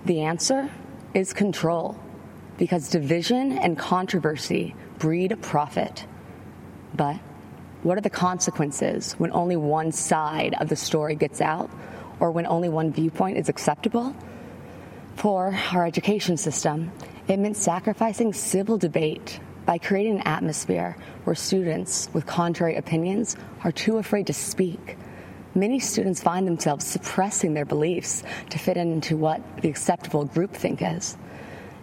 [0.06, 0.70] The answer
[1.13, 2.00] is control,
[2.58, 6.06] because division and controversy breed profit.
[6.94, 7.18] But
[7.84, 11.70] what are the consequences when only one side of the story gets out
[12.20, 14.15] or when only one viewpoint is acceptable.
[15.15, 16.92] For our education system,
[17.28, 19.39] it meant sacrificing civil debate
[19.70, 24.98] by creating an atmosphere where students with contrary opinions are too afraid to speak.
[25.54, 31.20] Many students find themselves suppressing their beliefs to fit into what the acceptable groupthink is.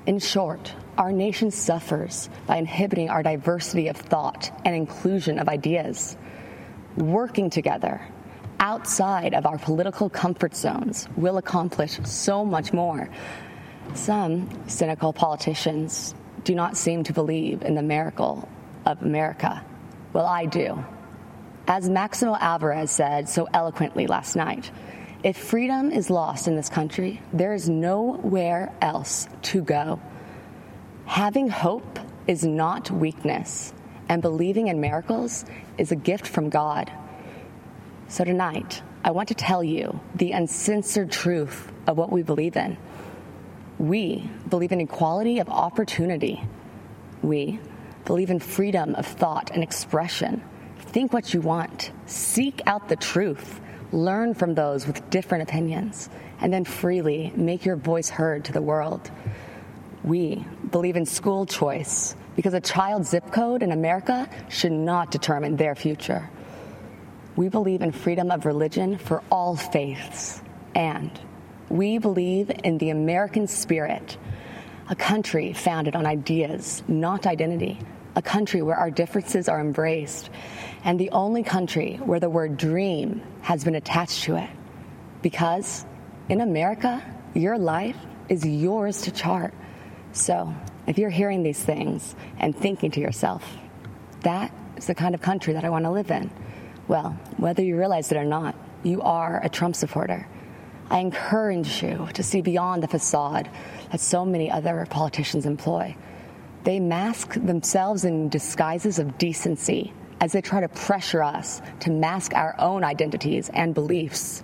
[0.04, 6.16] In short, our nation suffers by inhibiting our diversity of thought and inclusion of ideas.
[6.96, 8.00] Working together
[8.58, 13.08] outside of our political comfort zones will accomplish so much more.
[13.94, 18.48] Some cynical politicians do not seem to believe in the miracle
[18.86, 19.64] of America.
[20.12, 20.84] Well, I do.
[21.66, 24.70] As Maximo Alvarez said so eloquently last night,
[25.24, 30.00] if freedom is lost in this country, there is nowhere else to go.
[31.06, 33.74] Having hope is not weakness,
[34.08, 35.44] and believing in miracles
[35.78, 36.92] is a gift from God.
[38.06, 42.76] So tonight, I want to tell you the uncensored truth of what we believe in.
[43.78, 46.42] We believe in equality of opportunity.
[47.22, 47.60] We
[48.04, 50.42] believe in freedom of thought and expression.
[50.78, 53.60] Think what you want, seek out the truth,
[53.92, 56.08] learn from those with different opinions,
[56.40, 59.10] and then freely make your voice heard to the world.
[60.04, 65.56] We believe in school choice because a child's zip code in America should not determine
[65.56, 66.30] their future.
[67.34, 70.40] We believe in freedom of religion for all faiths,
[70.74, 71.10] and
[71.68, 74.16] we believe in the American spirit,
[74.88, 77.78] a country founded on ideas, not identity,
[78.14, 80.30] a country where our differences are embraced,
[80.84, 84.50] and the only country where the word dream has been attached to it.
[85.22, 85.84] Because
[86.28, 87.02] in America,
[87.36, 87.98] Your life
[88.30, 89.52] is yours to chart.
[90.12, 90.54] So,
[90.86, 93.44] if you're hearing these things and thinking to yourself,
[94.22, 96.30] that is the kind of country that I want to live in,
[96.88, 100.26] well, whether you realize it or not, you are a Trump supporter.
[100.88, 103.50] I encourage you to see beyond the facade
[103.90, 105.96] that so many other politicians employ.
[106.64, 112.34] They mask themselves in disguises of decency as they try to pressure us to mask
[112.34, 114.42] our own identities and beliefs.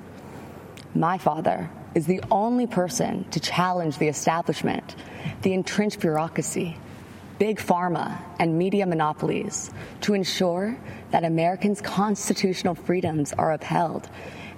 [0.95, 4.97] My father is the only person to challenge the establishment,
[5.43, 6.77] the entrenched bureaucracy,
[7.39, 9.71] big pharma, and media monopolies
[10.03, 10.77] to ensure
[11.11, 14.09] that Americans' constitutional freedoms are upheld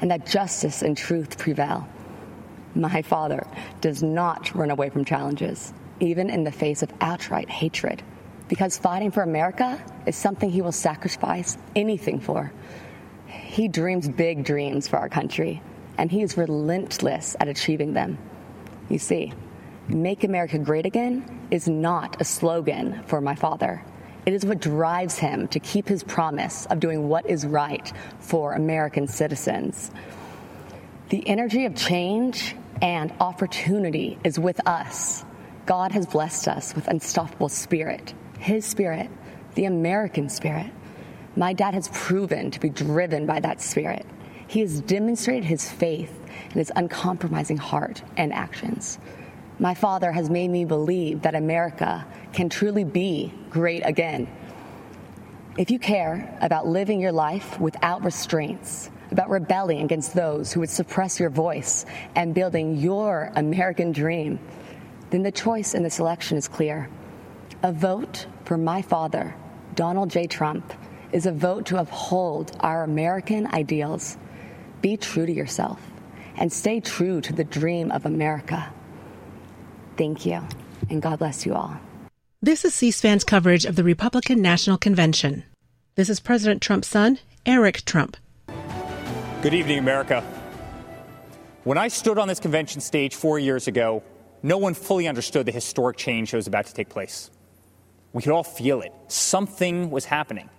[0.01, 1.89] and that justice and truth prevail.
[2.75, 3.47] My father
[3.81, 8.03] does not run away from challenges, even in the face of outright hatred,
[8.49, 12.53] because fighting for America is something he will sacrifice anything for.
[13.27, 15.63] He dreams big dreams for our country,
[15.97, 18.19] and he is relentless at achieving them.
[18.89, 19.33] You see,
[19.89, 23.85] Make America Great Again is not a slogan for my father.
[24.27, 28.55] It is what drives him to keep his promise of doing what is right for
[28.55, 29.91] American citizens.
[31.11, 35.25] The energy of change and opportunity is with us.
[35.67, 39.11] God has blessed us with unstoppable spirit, his spirit,
[39.55, 40.71] the American spirit.
[41.37, 44.07] My dad has proven to be driven by that spirit.
[44.47, 46.13] He has demonstrated his faith
[46.45, 48.99] and his uncompromising heart and actions.
[49.59, 54.29] My father has made me believe that America can truly be great again.
[55.57, 60.71] If you care about living your life without restraints, about rebelling against those who would
[60.71, 64.41] suppress your voice and building your American dream,
[65.11, 66.91] then the choice in this election is clear.
[67.63, 69.35] A vote for my father,
[69.77, 70.27] Donald J.
[70.27, 70.75] Trump,
[71.13, 74.17] is a vote to uphold our American ideals.
[74.83, 75.81] Be true to yourself
[76.37, 78.73] and stay true to the dream of America.
[79.97, 80.43] Thank you,
[80.91, 81.79] and God bless you all.
[82.45, 85.45] This is C SPAN's coverage of the Republican National Convention.
[85.95, 88.19] This is President Trump's son, Eric Trump.
[89.41, 90.21] Good evening, America.
[91.63, 94.03] When I stood on this convention stage four years ago,
[94.43, 97.31] no one fully understood the historic change that was about to take place.
[98.13, 98.93] We could all feel it.
[99.09, 100.51] Something was happening.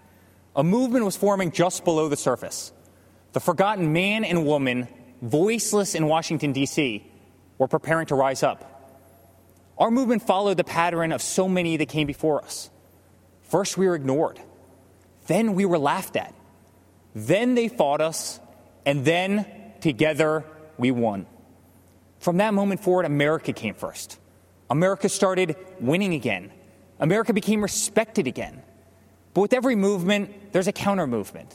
[0.55, 2.73] A movement was forming just below the surface.
[3.33, 4.87] The forgotten man and woman,
[5.21, 7.05] voiceless in Washington, D.C.,
[7.59, 8.74] were preparing to rise up.
[9.77, 12.69] Our movement followed the pattern of so many that came before us.
[13.43, 14.39] First, we were ignored.
[15.27, 16.33] Then we were laughed at.
[17.13, 18.39] Then they fought us.
[18.85, 19.45] And then,
[19.81, 20.45] together,
[20.77, 21.25] we won.
[22.19, 24.19] From that moment forward, America came first.
[24.69, 26.51] America started winning again.
[26.99, 28.61] America became respected again.
[29.33, 31.53] But with every movement, there's a counter movement.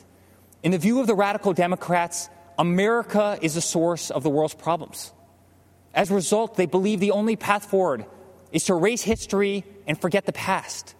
[0.62, 5.12] In the view of the radical Democrats, America is the source of the world's problems.
[5.94, 8.04] As a result, they believe the only path forward
[8.52, 10.94] is to erase history and forget the past.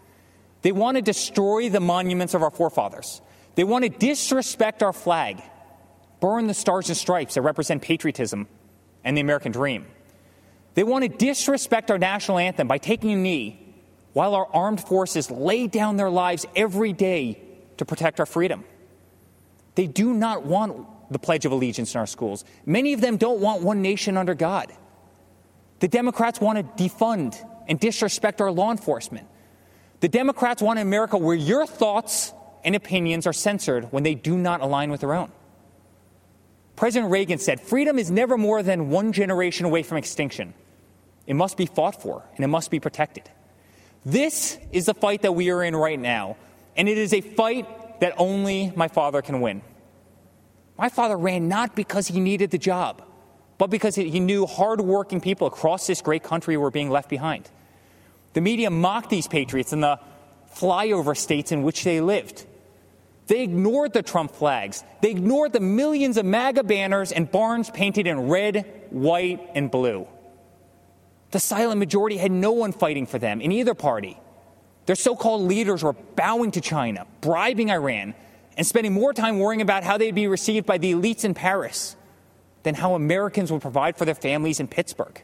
[0.63, 3.21] They want to destroy the monuments of our forefathers.
[3.55, 5.43] They want to disrespect our flag,
[6.21, 8.47] burn the stars and stripes that represent patriotism
[9.05, 9.87] and the American dream.
[10.75, 13.75] They want to disrespect our national anthem by taking a knee
[14.13, 17.41] while our armed forces lay down their lives every day
[17.77, 18.65] to protect our freedom.
[19.75, 22.45] They do not want the Pledge of Allegiance in our schools.
[22.65, 24.73] Many of them don't want one nation under God.
[25.81, 27.37] The Democrats want to defund
[27.69, 29.27] and disrespect our law enforcement.
[30.01, 32.33] The Democrats want an America where your thoughts
[32.65, 35.31] and opinions are censored when they do not align with their own.
[36.77, 40.55] President Reagan said, Freedom is never more than one generation away from extinction.
[41.27, 43.29] It must be fought for and it must be protected.
[44.05, 46.37] This is the fight that we are in right now,
[46.77, 49.61] and it is a fight that only my father can win.
[50.81, 53.03] My father ran not because he needed the job,
[53.59, 57.51] but because he knew hardworking people across this great country were being left behind.
[58.33, 60.01] The media mocked these patriots in the
[60.55, 62.47] flyover states in which they lived.
[63.27, 64.83] They ignored the Trump flags.
[65.03, 70.09] They ignored the millions of MAGA banners and barns painted in red, white, and blue.
[71.33, 74.19] The silent majority had no one fighting for them in either party.
[74.87, 78.15] Their so called leaders were bowing to China, bribing Iran,
[78.61, 81.97] and spending more time worrying about how they'd be received by the elites in Paris
[82.63, 85.19] than how Americans would provide for their families in Pittsburgh.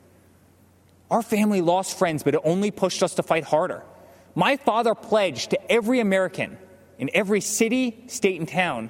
[1.11, 3.83] Our family lost friends, but it only pushed us to fight harder.
[4.35, 6.57] My father pledged to every American
[6.97, 8.89] in every city, state, and town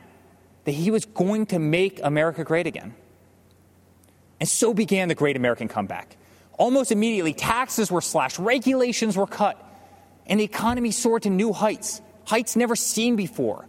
[0.63, 2.95] that he was going to make America great again.
[4.39, 6.17] And so began the great American comeback.
[6.57, 9.61] Almost immediately, taxes were slashed, regulations were cut,
[10.25, 13.67] and the economy soared to new heights, heights never seen before.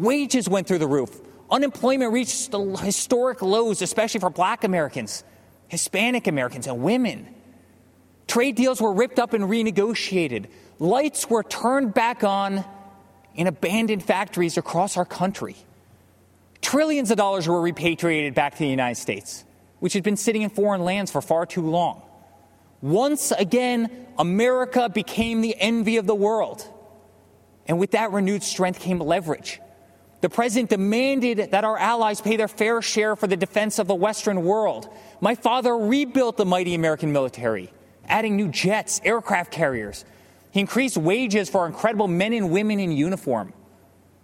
[0.00, 1.20] Wages went through the roof,
[1.50, 5.24] Unemployment reached historic lows, especially for black Americans.
[5.68, 7.32] Hispanic Americans, and women.
[8.26, 10.46] Trade deals were ripped up and renegotiated.
[10.78, 12.64] Lights were turned back on
[13.34, 15.56] in abandoned factories across our country.
[16.60, 19.44] Trillions of dollars were repatriated back to the United States,
[19.80, 22.02] which had been sitting in foreign lands for far too long.
[22.80, 26.68] Once again, America became the envy of the world.
[27.66, 29.60] And with that renewed strength came leverage.
[30.20, 33.94] The president demanded that our allies pay their fair share for the defense of the
[33.94, 34.88] Western world.
[35.20, 37.72] My father rebuilt the mighty American military,
[38.06, 40.04] adding new jets, aircraft carriers.
[40.50, 43.54] He increased wages for our incredible men and women in uniform.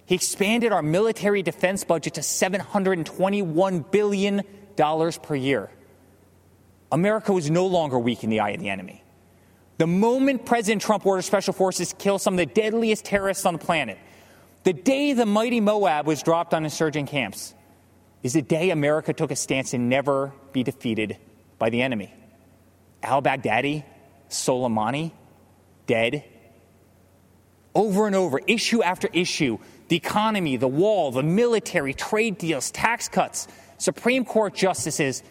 [0.04, 4.42] He expanded our military defense budget to $721 billion
[4.76, 5.70] per year.
[6.92, 9.02] America was no longer weak in the eye of the enemy.
[9.78, 13.54] The moment President Trump ordered special forces to kill some of the deadliest terrorists on
[13.54, 13.98] the planet,
[14.66, 17.54] the day the mighty Moab was dropped on insurgent camps,
[18.24, 21.18] is the day America took a stance to never be defeated
[21.56, 22.12] by the enemy.
[23.00, 23.84] Al Baghdadi,
[24.28, 25.12] Soleimani,
[25.86, 26.24] dead.
[27.76, 33.08] Over and over, issue after issue, the economy, the wall, the military, trade deals, tax
[33.08, 33.46] cuts,
[33.78, 35.22] Supreme Court justices,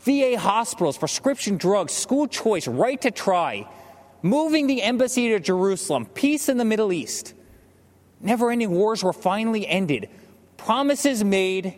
[0.00, 3.70] VA hospitals, prescription drugs, school choice, right to try,
[4.20, 7.34] moving the embassy to Jerusalem, peace in the Middle East.
[8.20, 10.08] Never ending wars were finally ended.
[10.56, 11.74] Promises made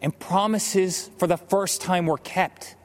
[0.00, 2.76] and promises for the first time were kept.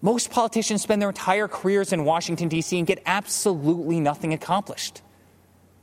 [0.00, 2.78] Most politicians spend their entire careers in Washington, D.C.
[2.78, 5.02] and get absolutely nothing accomplished.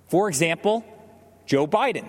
[0.07, 0.85] For example,
[1.45, 2.07] Joe Biden.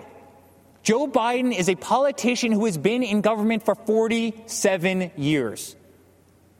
[0.83, 5.75] Joe Biden is a politician who has been in government for 47 years.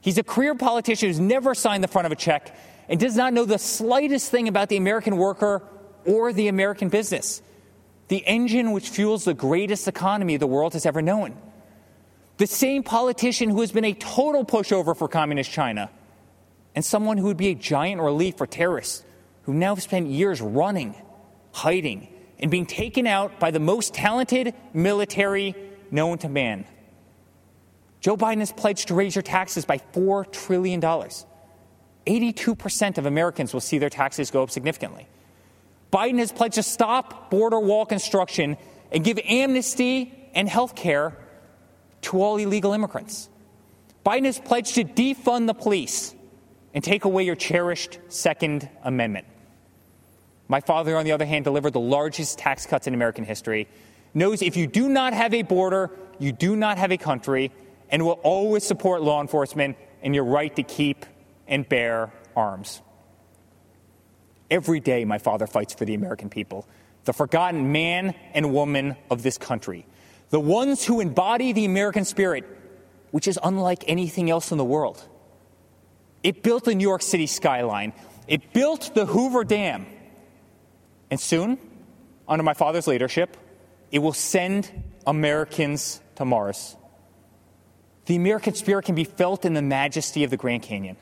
[0.02, 2.56] He's a career politician who's never signed the front of a check
[2.90, 5.64] and does not know the slightest thing about the American worker
[6.08, 7.44] or the American business,
[8.08, 11.36] the engine which fuels the greatest economy the world has ever known.
[12.38, 15.92] The same politician who has been a total pushover for Communist China,
[16.74, 19.04] and someone who would be a giant relief for terrorists
[19.44, 20.96] who now have spent years running,
[21.52, 22.08] hiding,
[22.40, 25.56] and being taken out by the most talented military
[25.92, 26.66] known to man.
[28.00, 30.80] Joe Biden has pledged to raise your taxes by $4 trillion.
[30.80, 35.08] 82% of Americans will see their taxes go up significantly.
[35.92, 38.58] Biden has pledged to stop border wall construction
[38.92, 41.18] and give amnesty and health care
[42.02, 43.30] to all illegal immigrants.
[44.06, 46.16] Biden has pledged to defund the police
[46.74, 49.28] and take away your cherished Second Amendment.
[50.48, 53.68] My father, on the other hand, delivered the largest tax cuts in American history,
[54.14, 57.52] knows if you do not have a border, you do not have a country,
[57.90, 61.06] and will always support law enforcement and your right to keep
[61.48, 62.82] and bear arms.
[64.50, 66.68] Every day, my father fights for the American people,
[67.06, 69.86] the forgotten man and woman of this country,
[70.30, 72.46] the ones who embody the American spirit,
[73.12, 75.06] which is unlike anything else in the world.
[76.24, 77.94] It built the New York City skyline,
[78.28, 79.86] it built the Hoover Dam,
[81.10, 81.58] and soon,
[82.28, 83.38] under my father's leadership,
[83.92, 84.70] it will send
[85.06, 86.76] Americans to Mars.
[88.06, 90.98] The American spirit can be felt in the majesty of the Grand Canyon,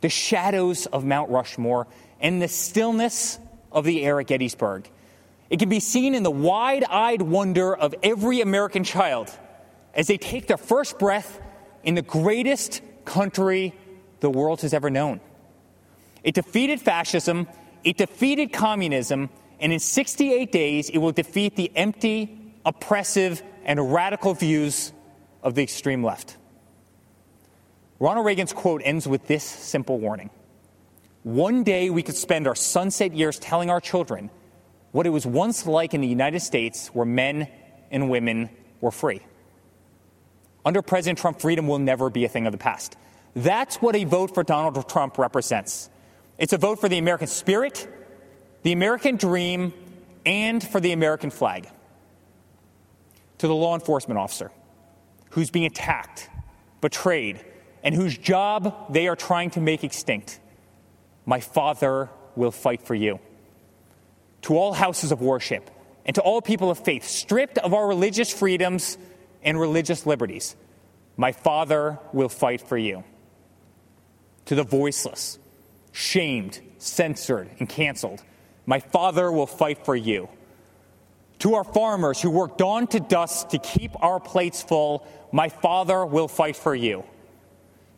[0.00, 1.86] the shadows of Mount Rushmore,
[2.20, 3.38] and the stillness
[3.72, 4.90] of the air at Gettysburg.
[5.50, 9.30] It can be seen in the wide eyed wonder of every American child
[9.94, 11.40] as they take their first breath
[11.82, 13.74] in the greatest country
[14.20, 15.20] the world has ever known.
[16.24, 17.46] It defeated fascism,
[17.84, 24.34] it defeated communism, and in 68 days, it will defeat the empty, oppressive, and radical
[24.34, 24.92] views
[25.42, 26.36] of the extreme left.
[27.98, 30.30] Ronald Reagan's quote ends with this simple warning
[31.26, 34.30] One day we could spend our sunset years telling our children
[34.92, 37.48] what it was once like in the United States where men
[37.90, 38.48] and women
[38.80, 39.18] were free.
[40.64, 42.96] Under President Trump, freedom will never be a thing of the past.
[43.34, 45.90] That's what a vote for Donald Trump represents.
[46.38, 47.88] It's a vote for the American spirit,
[48.62, 49.72] the American dream,
[50.24, 51.68] and for the American flag.
[53.38, 54.52] To the law enforcement officer
[55.30, 56.30] who's being attacked,
[56.80, 57.44] betrayed,
[57.82, 60.38] and whose job they are trying to make extinct,
[61.26, 63.18] my Father will fight for you.
[64.42, 65.70] To all houses of worship
[66.06, 68.96] and to all people of faith, stripped of our religious freedoms
[69.42, 70.54] and religious liberties,
[71.16, 73.02] my Father will fight for you.
[74.46, 75.38] To the voiceless,
[75.90, 78.22] shamed, censored, and canceled.
[78.64, 80.28] My Father will fight for you.
[81.40, 86.06] To our farmers who work dawn to dusk to keep our plates full, my Father
[86.06, 87.04] will fight for you.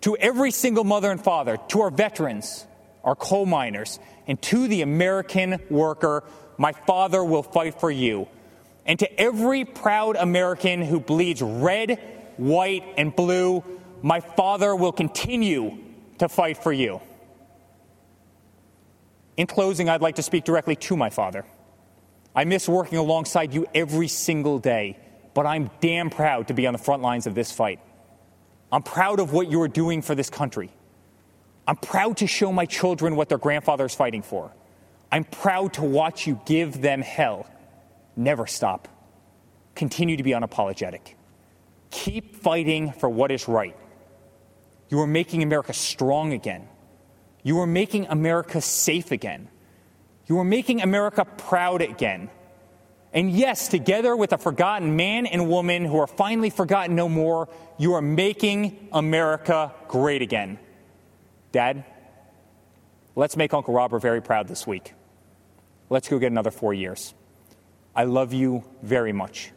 [0.02, 2.66] To every single mother and father, to our veterans,
[3.08, 6.24] our coal miners, and to the American worker,
[6.58, 8.28] my Father will fight for you.
[8.84, 11.98] And to every proud American who bleeds red,
[12.36, 13.64] white, and blue,
[14.02, 15.78] my father will continue
[16.18, 17.00] to fight for you.
[19.36, 21.44] In closing, I'd like to speak directly to my father.
[22.34, 24.98] I miss working alongside you every single day,
[25.32, 27.80] but I'm damn proud to be on the front lines of this fight.
[28.70, 30.70] I'm proud of what you're doing for this country.
[31.68, 34.50] I'm proud to show my children what their grandfather is fighting for.
[35.12, 37.46] I'm proud to watch you give them hell.
[38.16, 38.88] Never stop.
[39.74, 41.12] Continue to be unapologetic.
[41.90, 43.76] Keep fighting for what is right.
[44.88, 46.66] You are making America strong again.
[47.42, 49.48] You are making America safe again.
[50.26, 52.30] You are making America proud again.
[53.12, 57.46] And yes, together with a forgotten man and woman who are finally forgotten no more,
[57.76, 60.58] you are making America great again.
[61.58, 61.84] Dad,
[63.16, 64.94] let's make Uncle Robert very proud this week.
[65.90, 67.14] Let's go get another four years.
[67.96, 69.50] I love you very much.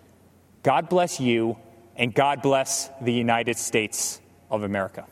[0.64, 1.58] God bless you,
[1.96, 5.06] and God bless the United States of America.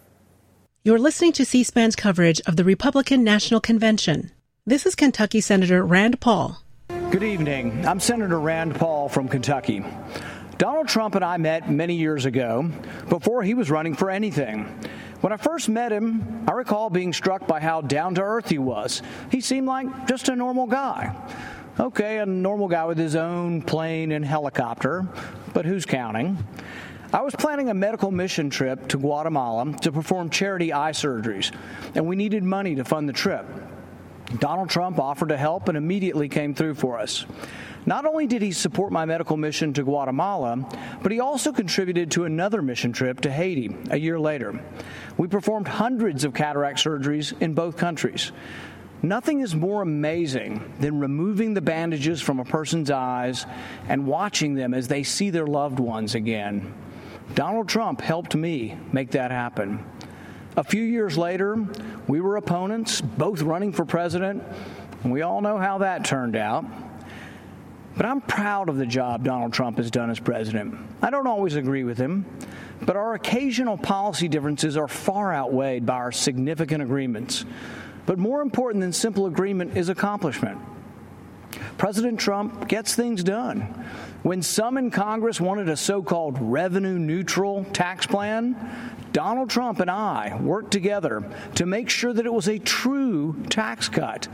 [0.83, 4.31] You're listening to C SPAN's coverage of the Republican National Convention.
[4.65, 6.59] This is Kentucky Senator Rand Paul.
[7.11, 7.85] Good evening.
[7.85, 9.85] I'm Senator Rand Paul from Kentucky.
[10.57, 12.67] Donald Trump and I met many years ago
[13.09, 14.67] before he was running for anything.
[15.21, 18.57] When I first met him, I recall being struck by how down to earth he
[18.57, 19.01] was.
[19.31, 21.13] He seemed like just a normal guy.
[21.77, 25.07] Okay, a normal guy with his own plane and helicopter,
[25.53, 26.37] but who's counting?
[27.11, 31.53] I was planning a medical mission trip to Guatemala to perform charity eye surgeries,
[31.95, 33.45] and we needed money to fund the trip.
[34.37, 37.25] Donald Trump offered to help and immediately came through for us.
[37.89, 40.57] Not only did he support my medical mission to Guatemala,
[41.01, 44.63] but he also contributed to another mission trip to Haiti a year later.
[45.17, 48.31] We performed hundreds of cataract surgeries in both countries.
[49.01, 53.47] Nothing is more amazing than removing the bandages from a person's eyes
[53.87, 56.71] and watching them as they see their loved ones again.
[57.33, 59.83] Donald Trump helped me make that happen.
[60.57, 61.65] A few years later,
[62.07, 64.43] we were opponents, both running for president,
[65.03, 66.65] we all know how that turned out.
[67.99, 70.73] But I'm proud of the job Donald Trump has done as president.
[71.01, 72.25] I don't always agree with him,
[72.79, 77.43] but our occasional policy differences are far outweighed by our significant agreements.
[78.05, 80.59] But more important than simple agreement is accomplishment.
[81.77, 83.63] President Trump gets things done.
[84.23, 88.55] When some in Congress wanted a so called revenue neutral tax plan,
[89.11, 93.89] Donald Trump and I worked together to make sure that it was a true tax
[93.89, 94.29] cut.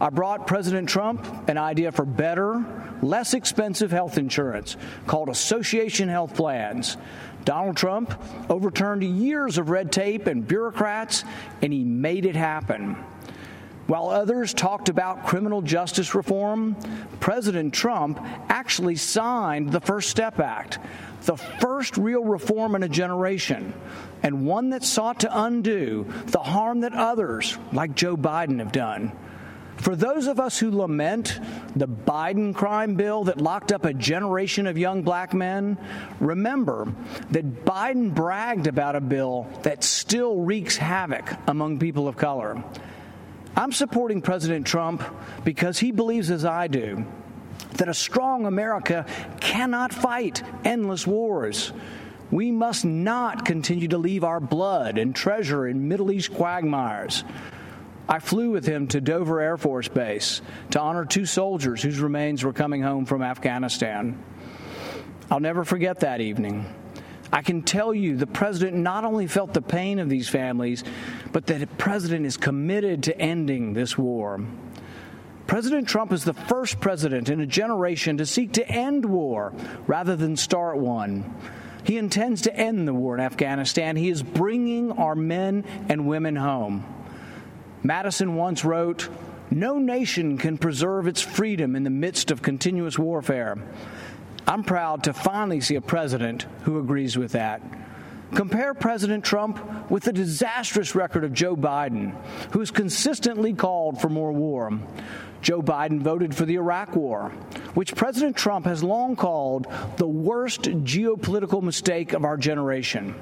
[0.00, 2.64] I brought President Trump an idea for better,
[3.02, 4.76] less expensive health insurance
[5.06, 6.96] called Association Health Plans.
[7.46, 8.20] Donald Trump
[8.50, 11.24] overturned years of red tape and bureaucrats,
[11.62, 12.96] and he made it happen.
[13.86, 16.76] While others talked about criminal justice reform,
[17.20, 20.80] President Trump actually signed the First Step Act,
[21.22, 23.72] the first real reform in a generation,
[24.24, 29.12] and one that sought to undo the harm that others, like Joe Biden, have done.
[29.76, 31.38] For those of us who lament
[31.76, 35.78] the Biden crime bill that locked up a generation of young black men,
[36.18, 36.92] remember
[37.30, 42.62] that Biden bragged about a bill that still wreaks havoc among people of color.
[43.54, 45.02] I'm supporting President Trump
[45.44, 47.06] because he believes, as I do,
[47.74, 49.06] that a strong America
[49.40, 51.72] cannot fight endless wars.
[52.30, 57.24] We must not continue to leave our blood and treasure in Middle East quagmires.
[58.08, 60.40] I flew with him to Dover Air Force Base
[60.70, 64.22] to honor two soldiers whose remains were coming home from Afghanistan.
[65.30, 66.72] I'll never forget that evening.
[67.32, 70.84] I can tell you the president not only felt the pain of these families,
[71.32, 74.40] but that the president is committed to ending this war.
[75.48, 79.52] President Trump is the first president in a generation to seek to end war
[79.86, 81.34] rather than start one.
[81.84, 83.96] He intends to end the war in Afghanistan.
[83.96, 86.84] He is bringing our men and women home.
[87.86, 89.08] Madison once wrote,
[89.48, 93.56] No nation can preserve its freedom in the midst of continuous warfare.
[94.44, 97.62] I'm proud to finally see a president who agrees with that.
[98.34, 102.12] Compare President Trump with the disastrous record of Joe Biden,
[102.50, 104.76] who has consistently called for more war.
[105.40, 107.28] Joe Biden voted for the Iraq War,
[107.74, 113.14] which President Trump has long called the worst geopolitical mistake of our generation.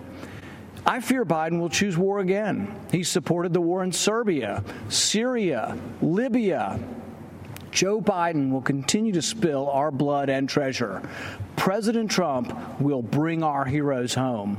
[0.86, 2.74] I fear Biden will choose war again.
[2.92, 6.78] He supported the war in Serbia, Syria, Libya.
[7.70, 11.02] Joe Biden will continue to spill our blood and treasure.
[11.56, 14.58] President Trump will bring our heroes home.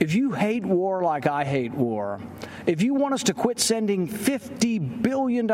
[0.00, 2.20] If you hate war like I hate war,
[2.66, 5.48] if you want us to quit sending $50 billion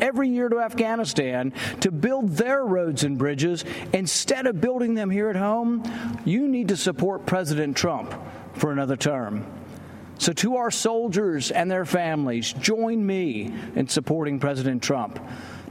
[0.00, 5.28] every year to Afghanistan to build their roads and bridges instead of building them here
[5.30, 5.82] at home,
[6.24, 8.14] you need to support President Trump
[8.54, 9.46] for another term.
[10.18, 15.18] So, to our soldiers and their families, join me in supporting President Trump.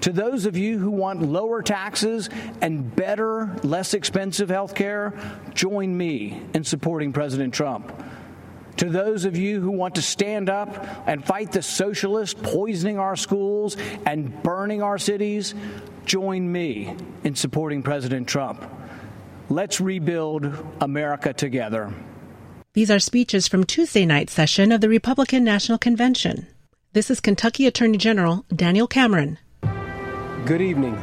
[0.01, 2.29] To those of you who want lower taxes
[2.61, 5.13] and better, less expensive health care,
[5.53, 7.91] join me in supporting President Trump.
[8.77, 13.17] To those of you who want to stand up and fight the socialists poisoning our
[13.17, 13.75] schools
[14.05, 15.53] and burning our cities,
[16.05, 18.65] join me in supporting President Trump.
[19.49, 21.93] Let's rebuild America together.
[22.73, 26.45] These are speeches from Tuesday night's session of the Republican National Convention.
[26.93, 29.39] This is Kentucky Attorney General Daniel Cameron.
[30.45, 31.01] Good evening.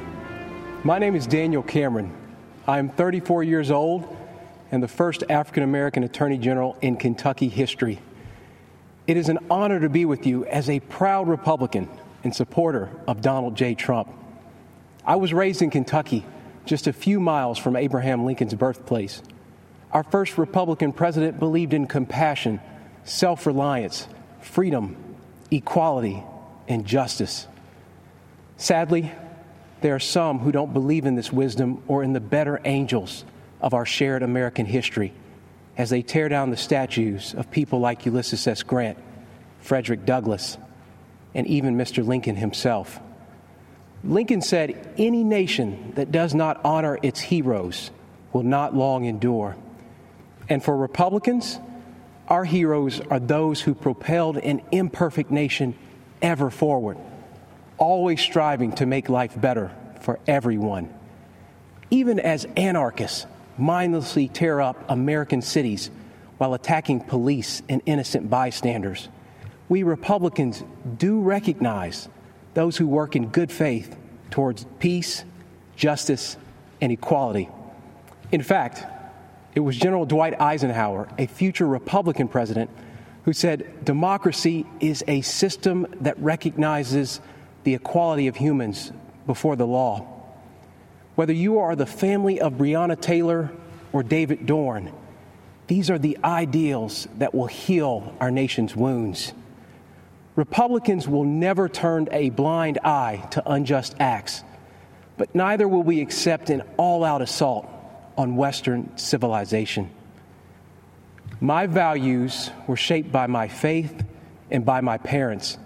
[0.85, 2.17] My name is Daniel Cameron.
[2.69, 4.17] I am 34 years old
[4.71, 7.99] and the first African American Attorney General in Kentucky history.
[9.09, 11.89] It is an honor to be with you as a proud Republican
[12.23, 13.75] and supporter of Donald J.
[13.75, 14.09] Trump.
[15.05, 16.25] I was raised in Kentucky,
[16.65, 19.21] just a few miles from Abraham Lincoln's birthplace.
[19.97, 22.61] Our first Republican president believed in compassion,
[23.05, 24.07] self reliance,
[24.43, 24.95] freedom,
[25.51, 26.23] equality,
[26.69, 27.47] and justice.
[28.59, 29.11] Sadly,
[29.81, 33.25] there are some who don't believe in this wisdom or in the better angels
[33.63, 35.15] of our shared American history
[35.79, 38.63] as they tear down the statues of people like Ulysses S.
[38.63, 38.99] Grant,
[39.61, 40.59] Frederick Douglass,
[41.35, 42.07] and even Mr.
[42.07, 43.01] Lincoln himself.
[44.05, 47.91] Lincoln said, Any nation that does not honor its heroes
[48.35, 49.57] will not long endure.
[50.49, 51.59] And for Republicans,
[52.29, 55.75] our heroes are those who propelled an imperfect nation
[56.23, 56.99] ever forward,
[57.79, 59.71] always striving to make life better
[60.01, 60.93] for everyone.
[61.91, 63.27] Even as anarchists,
[63.59, 65.91] mindlessly tear up American cities
[66.39, 69.09] while attacking police and innocent bystanders.
[69.69, 70.63] We Republicans
[70.99, 72.09] do recognize
[72.55, 73.97] those who work in good faith
[74.31, 75.25] towards peace,
[75.77, 76.37] justice,
[76.81, 77.49] and equality.
[78.33, 78.85] In fact,
[79.57, 82.69] it was General Dwight Eisenhower, a future Republican president,
[83.25, 87.21] who said democracy is a system that recognizes
[87.65, 88.93] the equality of humans
[89.27, 90.07] before the law.
[91.15, 93.51] Whether you are the family of Breonna Taylor
[93.95, 94.93] or David Dorn,
[95.69, 99.33] these are the ideals that will heal our nation's wounds.
[100.37, 104.45] Republicans will never turn a blind eye to unjust acts,
[105.17, 107.73] but neither will we accept an all out assault
[108.17, 109.91] on Western civilization.
[111.41, 114.05] My values were shaped by my faith
[114.51, 115.59] and by my parents.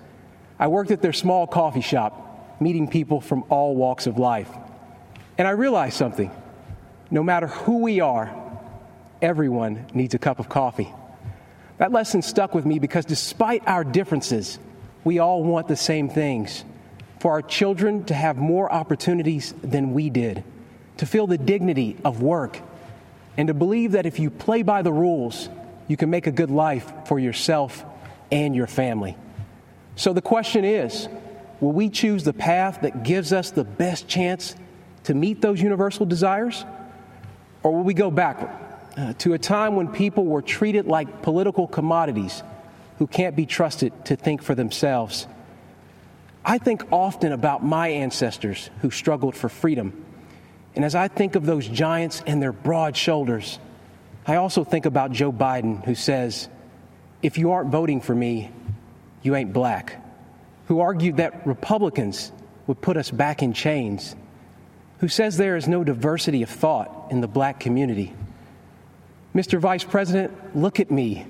[0.59, 4.51] I worked at their small coffee shop, meeting people from all walks of life.
[5.39, 6.31] And I realized something
[7.11, 8.33] no matter who we are,
[9.21, 10.93] everyone needs a cup of coffee.
[11.79, 14.59] That lesson stuck with me because despite our differences,
[15.03, 16.65] we all want the same things
[17.21, 20.45] for our children to have more opportunities than we did,
[21.01, 22.61] to feel the dignity of work,
[23.39, 25.49] and to believe that if you play by the rules,
[25.89, 27.83] you can make a good life for yourself
[28.31, 29.17] and your family.
[29.97, 31.09] So the question is
[31.59, 34.55] will we choose the path that gives us the best chance
[35.05, 36.67] to meet those universal desires?
[37.63, 38.51] Or will we go backward
[38.99, 42.43] uh, to a time when people were treated like political commodities
[42.99, 45.27] who can't be trusted to think for themselves?
[46.45, 50.05] I think often about my ancestors who struggled for freedom.
[50.75, 53.59] And as I think of those giants and their broad shoulders,
[54.27, 56.49] I also think about Joe Biden, who says,
[57.23, 58.51] If you aren't voting for me,
[59.23, 59.97] you ain't black,
[60.67, 62.33] who argued that Republicans
[62.67, 64.15] would put us back in chains
[65.01, 68.15] who says there is no diversity of thought in the black community.
[69.35, 69.59] Mr.
[69.59, 71.27] Vice President, look at me.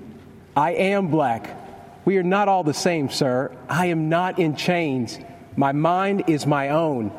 [0.55, 1.57] I am black.
[2.03, 3.55] We are not all the same, sir.
[3.69, 5.17] I am not in chains.
[5.55, 7.11] My mind is my own.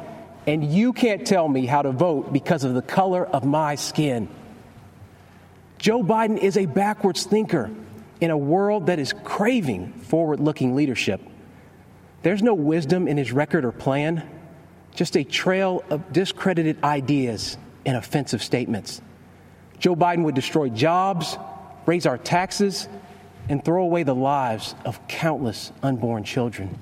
[0.46, 4.28] And you can't tell me how to vote because of the color of my skin.
[5.78, 7.70] Joe Biden is a backwards thinker
[8.20, 11.20] in a world that is craving forward looking leadership.
[12.22, 14.28] There's no wisdom in his record or plan
[14.94, 19.00] just a trail of discredited ideas and offensive statements.
[19.78, 21.36] Joe Biden would destroy jobs,
[21.86, 22.88] raise our taxes,
[23.48, 26.78] and throw away the lives of countless unborn children.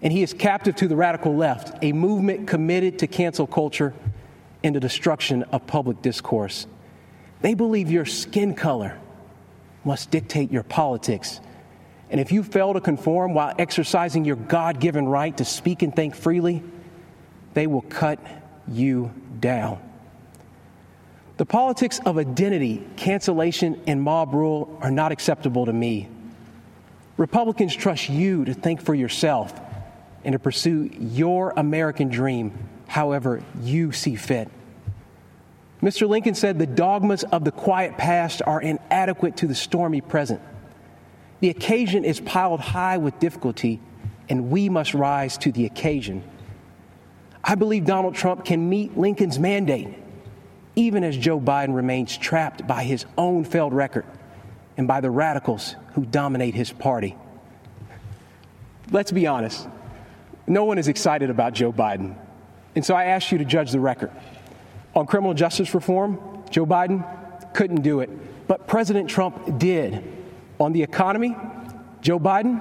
[0.00, 3.94] And he is captive to the radical left, a movement committed to cancel culture
[4.62, 6.66] and the destruction of public discourse.
[7.40, 8.98] They believe your skin color
[9.84, 11.40] must dictate your politics.
[12.10, 15.94] And if you fail to conform while exercising your God given right to speak and
[15.94, 16.62] think freely,
[17.54, 18.18] they will cut
[18.66, 19.80] you down.
[21.36, 26.08] The politics of identity, cancellation, and mob rule are not acceptable to me.
[27.16, 29.52] Republicans trust you to think for yourself
[30.28, 32.52] and to pursue your American dream
[32.86, 34.50] however you see fit.
[35.80, 36.06] Mr.
[36.06, 40.42] Lincoln said the dogmas of the quiet past are inadequate to the stormy present.
[41.40, 43.80] The occasion is piled high with difficulty,
[44.28, 46.22] and we must rise to the occasion.
[47.42, 49.96] I believe Donald Trump can meet Lincoln's mandate,
[50.76, 54.04] even as Joe Biden remains trapped by his own failed record
[54.76, 57.16] and by the radicals who dominate his party.
[58.90, 59.66] Let's be honest,
[60.48, 62.16] no one is excited about Joe Biden.
[62.74, 64.10] And so I ask you to judge the record.
[64.94, 67.04] On criminal justice reform, Joe Biden
[67.54, 68.10] couldn't do it,
[68.46, 70.02] but President Trump did.
[70.60, 71.36] On the economy,
[72.00, 72.60] Joe Biden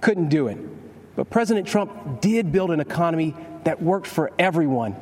[0.00, 0.58] couldn't do it.
[1.16, 3.34] But President Trump did build an economy
[3.64, 4.96] that worked for everyone,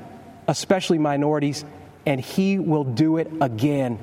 [0.49, 1.65] especially minorities,
[2.07, 3.99] and he will do it again.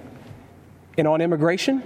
[0.97, 1.83] And on immigration,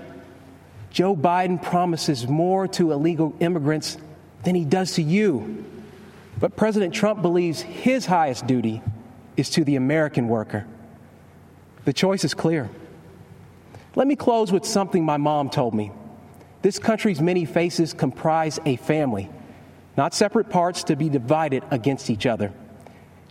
[0.91, 3.97] Joe Biden promises more to illegal immigrants
[4.43, 5.65] than he does to you.
[6.39, 8.81] But President Trump believes his highest duty
[9.35, 10.65] is to the American worker.
[11.85, 12.69] The choice is clear.
[13.95, 15.91] Let me close with something my mom told me.
[16.61, 19.29] This country's many faces comprise a family,
[19.97, 22.53] not separate parts to be divided against each other.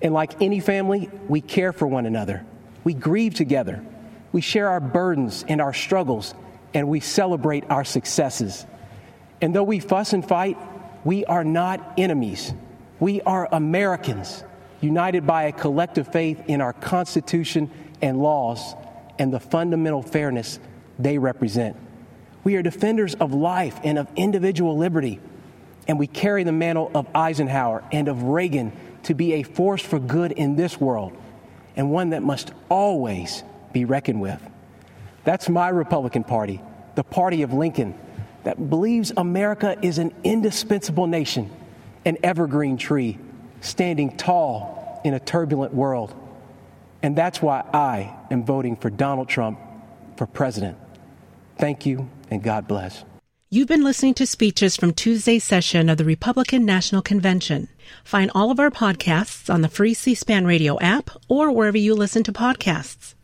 [0.02, 2.44] And like any family, we care for one another.
[2.84, 3.84] We grieve together.
[4.32, 6.34] We share our burdens and our struggles,
[6.74, 8.66] and we celebrate our successes.
[9.40, 10.58] And though we fuss and fight,
[11.04, 12.52] we are not enemies.
[13.00, 14.42] We are Americans,
[14.80, 17.70] united by a collective faith in our Constitution
[18.02, 18.74] and laws
[19.18, 20.58] and the fundamental fairness
[20.98, 21.76] they represent.
[22.44, 25.20] We are defenders of life and of individual liberty,
[25.86, 28.72] and we carry the mantle of Eisenhower and of Reagan
[29.04, 31.16] to be a force for good in this world
[31.76, 34.40] and one that must always be reckoned with.
[35.24, 36.60] That's my Republican Party,
[36.94, 37.94] the party of Lincoln,
[38.44, 41.50] that believes America is an indispensable nation,
[42.04, 43.18] an evergreen tree,
[43.60, 46.14] standing tall in a turbulent world.
[47.02, 49.58] And that's why I am voting for Donald Trump
[50.16, 50.76] for president.
[51.58, 53.04] Thank you, and God bless.
[53.50, 57.68] You've been listening to speeches from Tuesday's session of the Republican National Convention.
[58.04, 61.94] Find all of our podcasts on the free C SPAN radio app or wherever you
[61.94, 63.14] listen to podcasts.